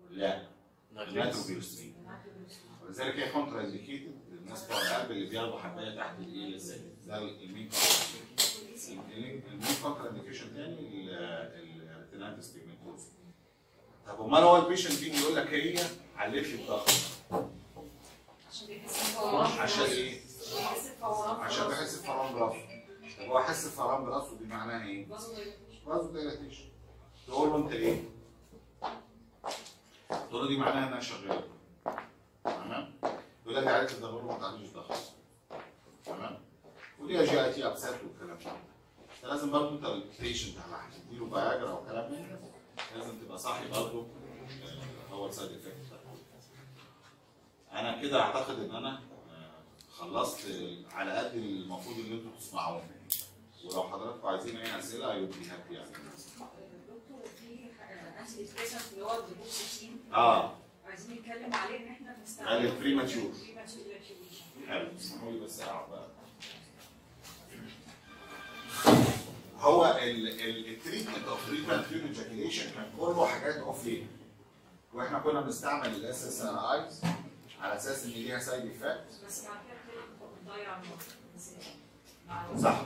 [0.10, 0.48] لا.
[0.98, 1.96] الناتروبيوسترين
[2.84, 7.70] ولذلك هي contraindicated للناس بتوع القلب اللي بياخدوا حبايه تحت الايه إزاي ده ال main
[8.90, 9.44] ال main
[9.84, 12.69] contraindication تاني ال retinitis pigmentosa
[14.10, 15.80] طب امال هو ال patient بيجي يقول لك هي
[16.18, 16.90] علت لي الضغط؟
[18.50, 20.20] عشان بيحس بفوران عشان إيه؟
[20.56, 22.58] بيحس بفوران عشان بحس بفوران براسه
[23.20, 25.08] طب هو حس بفوران براسه دي معناها إيه؟
[25.86, 26.64] vasodilatation
[27.28, 28.04] تقول له أنت إيه؟
[30.10, 31.44] تقول له دي معناها إنها شغالة.
[32.44, 32.94] تمام؟
[33.46, 34.98] يقول لك عرفت الضغط ما تعملش ضغط.
[36.06, 36.38] تمام؟
[37.00, 38.52] ودي GIT upset والكلام ده.
[39.16, 42.40] أنت لازم برضه أنت ال patient على هتديله فياجرا أو كلام من ده.
[42.96, 44.08] لازم تبقى صاحي برضه.
[45.10, 45.76] آه، هو ال side effect
[47.72, 49.00] أنا كده أعتقد إن أنا
[49.32, 50.48] آه، خلصت
[50.92, 52.84] على قد المفروض ان أنتوا تسمعوه
[53.66, 55.90] ولو حضراتكم عايزين أي أسئلة I'll be happy يعني.
[58.94, 59.06] اللي
[60.14, 60.54] آه.
[60.86, 62.16] عايزين نتكلم عليه إن إحنا
[62.48, 63.36] قال بنستعمل premature
[64.70, 64.90] حلو.
[64.98, 66.08] اسمحوا لي بس اقعد بقى
[69.60, 74.08] هو ال treatment of premature ejaculation كان كله حاجات off label
[74.94, 77.02] وإحنا كنا بنستعمل ال SSRIs
[77.62, 79.58] على أساس إن ليها side effect بس بعد
[82.52, 82.62] كده.
[82.62, 82.82] صح.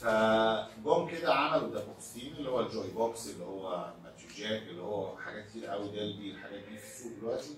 [0.00, 5.66] فجم كده عملوا dapoxetine اللي هو الجوي بوكس اللي هو ماتشوجاك اللي هو حاجات كتير
[5.66, 7.54] قوي ديلبي الحاجات دي في السوق دلوقتي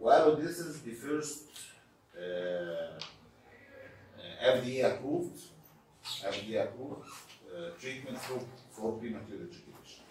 [0.00, 1.38] وقالوا this is the first
[2.16, 2.20] uh,
[4.18, 5.40] uh, FDA approved
[6.20, 8.38] FDA approved uh, treatment for,
[8.76, 10.02] for premature ejaculation.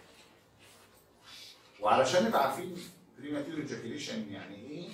[1.80, 2.78] وعلشان نبقى عارفين
[3.20, 4.89] premature ejaculation يعني إيه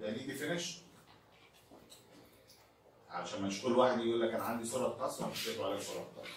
[0.00, 0.74] ده ليه definition
[3.10, 6.30] علشان مش كل واحد يقول لك أنا عندي سرعة قذف مش هيبقى عليك سرعة قذف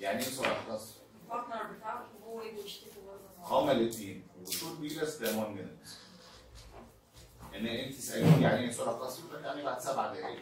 [0.00, 3.60] يعني إيه سرعة قذف؟ ال partner بتاعه هو يجي يشتكي برضه.
[3.62, 5.86] هما الاثنين و should be less than 1 minute
[7.54, 10.40] إن أنت تسالني يعني إيه سرعة قذف يعني بعد سبع دقائق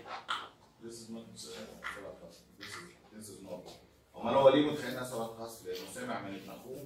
[0.83, 2.77] This is not uh, سرعة قذف This is
[3.13, 3.71] this is not
[4.17, 6.85] امال هو ليه متخيل إنها سرعة قذف؟ لأنه سمع من ابن أخوه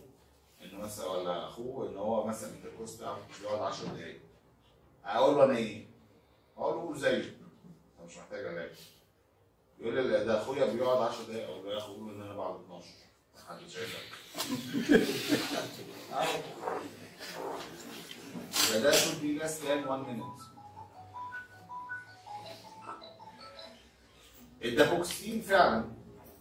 [0.62, 4.20] إنه مثلا ولا أخوه ان هو مثلا ال intercourse بتاعه بيقعد 10 دقائق
[5.04, 5.86] أقول له أنا إيه؟
[6.56, 7.16] أقول له زيه
[7.98, 8.76] انت مش محتاج علاج
[9.80, 12.34] يقول لي ده أخويا بيقعد 10 دقائق أقول له يا اخو قول له إن أنا
[12.36, 12.86] بقعد 12
[13.34, 13.76] محدش
[18.70, 20.42] يبقى ده should be less than 1 minute.
[24.68, 25.84] الدابوكسين فعلا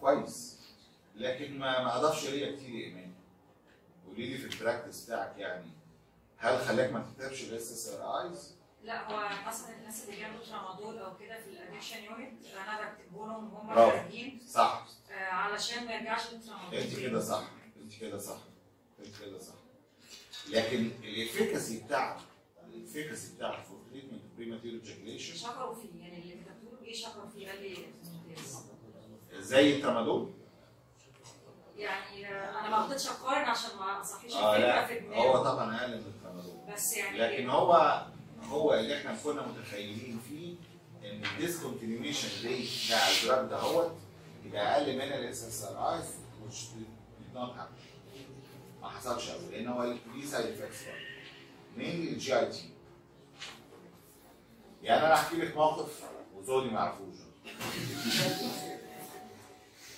[0.02, 0.60] كويس
[1.16, 3.12] لكن ما ما أضافش ليا كتير يا إيمان.
[4.08, 5.66] قولي لي في ال practice بتاعك يعني
[6.38, 11.42] هل خلاك ما تكتبش ال SSRIs؟ لا هو مثلا الناس اللي بياخدوا ترامادول أو كده
[11.42, 13.76] في ال addiction unit أنا بكتبه لهم وهم.
[13.76, 14.88] خارجين صح.
[15.12, 16.80] آه، علشان ما يرجعش للترامادول.
[16.80, 17.44] أنت كده صح.
[17.84, 18.38] أنت كده صح.
[19.00, 19.54] أنت كده صح.
[20.50, 22.18] لكن ال efficacy بتاعك
[22.74, 26.02] ال efficacy بتاعك في treatment premature ejaculation شكروا فيه.
[26.02, 27.78] يعني اللي كتبته له إيه شكروا فيه؟ قال لي
[29.34, 30.32] زي الترامادول
[31.78, 35.76] يعني آه، أنا ما رضيتش اقارن عشان ما أصحيش آه الفكرة في هو دماغي طبعا
[35.78, 38.02] أقل من الترامادول بس يعني لكن هو
[38.50, 40.56] هو اللي إحنا كنا متخيلين فيه
[41.10, 43.92] إن ال discontinuation rate بتاع ال drug دهوت
[44.46, 46.06] يبقى أقل من ال SSRIs
[46.46, 47.82] which did not happen.
[48.82, 50.78] ما حصلش قوي لأن هو ليه side effects
[51.78, 52.70] mainly ال GIT
[54.84, 56.04] يعني أنا احكي لك موقف
[56.36, 57.16] وزودي ما يعرفوش.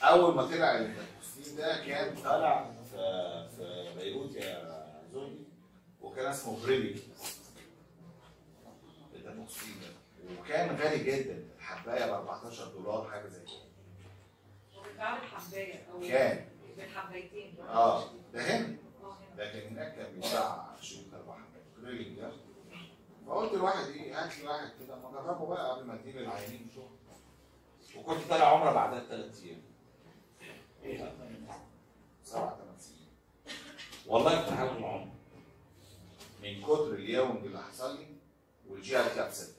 [0.03, 4.83] أول ما طلع ال dapoxetine ده كان طالع في في بيروت يا
[5.13, 5.43] زودي
[6.01, 6.99] وكان اسمه Priligy.
[9.15, 9.87] ال dapoxetine ده.
[10.41, 13.67] وكان غالي جدا الحباية ب 14 دولار حاجة زي كده.
[14.93, 16.45] بتعمل حبايه أو كان.
[16.77, 18.75] بالحبايتين آه ده هنا.
[19.37, 22.31] لكن هناك كان بيتباع 20 أربع حبات جريلينج ده.
[23.27, 26.89] فقلت لواحد إيه هات لي واحد كده ما جربه بقى قبل ما تجيب العيانين شغل
[27.97, 29.61] وكنت طالع عمرة بعدها بثلاث أيام.
[32.23, 33.07] سبع ثمان سنين
[34.07, 35.07] والله كنت حاول العمر.
[36.43, 38.07] من كتر اليوم اللي حصل لي
[38.69, 39.49] وال GIT upset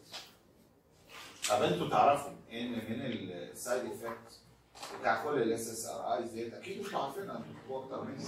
[1.50, 3.00] طب أنتوا تعرفوا إن من
[3.32, 4.40] ال side effect
[5.00, 8.24] بتاع كل ال SSRIs ديت أكيد أنتوا عارفينها أنتوا أكتر مني.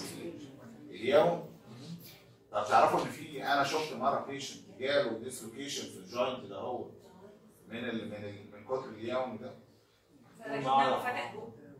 [0.90, 1.50] اليوم؟
[2.52, 6.84] طب تعرفوا إن في أنا شفت مرة patient جاله dislocation في ال joint ده هو.
[7.68, 9.54] من ال من ال من كتر اليوم ده.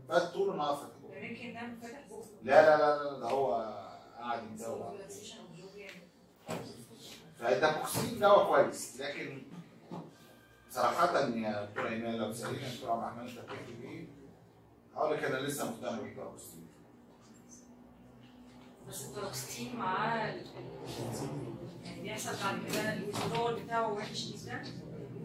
[0.08, 3.54] فات طول النهار فاتح يمكن ده بقه لا لا لا لا ده هو
[4.18, 6.00] قاعد jaw يعني.
[7.38, 9.00] فال dapoxetine دواء كويس.
[9.00, 9.42] لكن
[10.70, 14.06] صراحة يا دكتور ايمان لو سأليني يا دكتور عبد الرحمن أنت بتكتب إيه؟
[14.94, 16.66] هقول لك أنا لسه مقتنع بال dapoxetine
[18.88, 20.26] بس ال paroxetine معاه
[21.84, 24.62] يعني بيحصل بعد كده ال withdrawal بتاعه وحش جدا.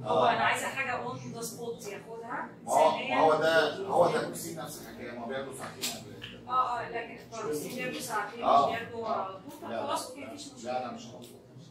[0.06, 0.30] هو آه.
[0.32, 4.19] أنا عايزة حاجة on the spot ياخدها ما هو ما هو ده هو ده ال
[4.19, 6.50] dapoxetine نفس الحكاية ما هو بياخدوا ساعتين قبل.
[6.50, 8.72] آه آه لكن ال paroxetine بياخدوا ساعتين آه.
[8.72, 9.70] مش بياخدوا على طول.
[9.70, 11.26] خلاص أوكي مفيش مشكلة لا لا مش هقول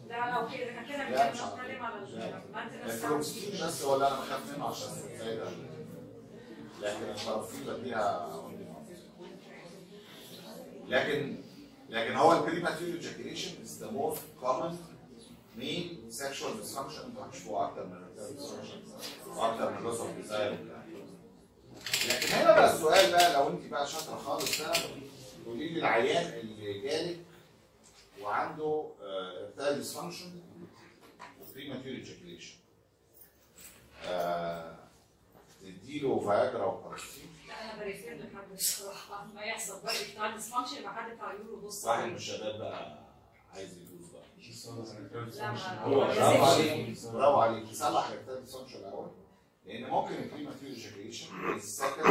[0.08, 1.40] لا لا أوكي إذا كان كده مش.
[1.40, 1.94] هنتكلم على.
[1.98, 5.44] ال maintenance ال fluoxetine بس هو اللي أنا بخاف منه عشان الفايدة
[6.82, 8.30] لكن التروكسين بديها.
[10.88, 11.36] لكن
[11.88, 14.76] لكن هو ال premature ejaculation is the most common
[15.56, 18.03] men سexual dysfunction أنتوا هتشوفوه أكتر من
[19.26, 20.74] وأكتر من of desire
[22.08, 24.78] لكن هنا بقى السؤال بقى لو أنت بقى شاطرة خالص بقى
[25.46, 27.18] قولي لي العيان اللي جالك
[28.20, 30.26] وعنده erectile dysfunction
[31.40, 32.56] و premature ejaculation
[35.62, 39.26] تديله فياجرا وباراسيت لا أنا بريفير لحد الصراحة.
[39.34, 42.98] ما يحصل بقى بتاع ديسفانكشن يبقى حد بتاع يورو بص واحد من الشباب بقى
[43.54, 43.93] عايز يدوس
[45.86, 46.44] برافو.
[46.44, 49.10] عليك برافو عليك ديسفانكشن الأول
[49.66, 52.04] لأن ممكن البريماتير ايجاكيوليشن السكند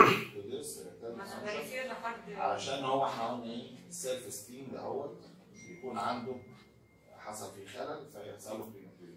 [1.46, 5.10] بريفير لحد علشان هو إحنا قلنا إيه السيلف استيم ده هو
[5.54, 6.36] يكون عنده
[7.18, 8.66] حصل فيه خلل فيحصل له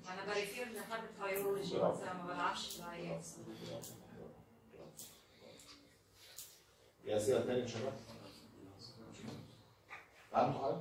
[0.05, 1.55] ما أنا بريفير لحد برافو.
[1.55, 3.21] بس ما بلعبش في العيال
[7.05, 7.93] يا اسئله تاني يا شباب؟
[10.33, 10.77] فهمتوا حاجة؟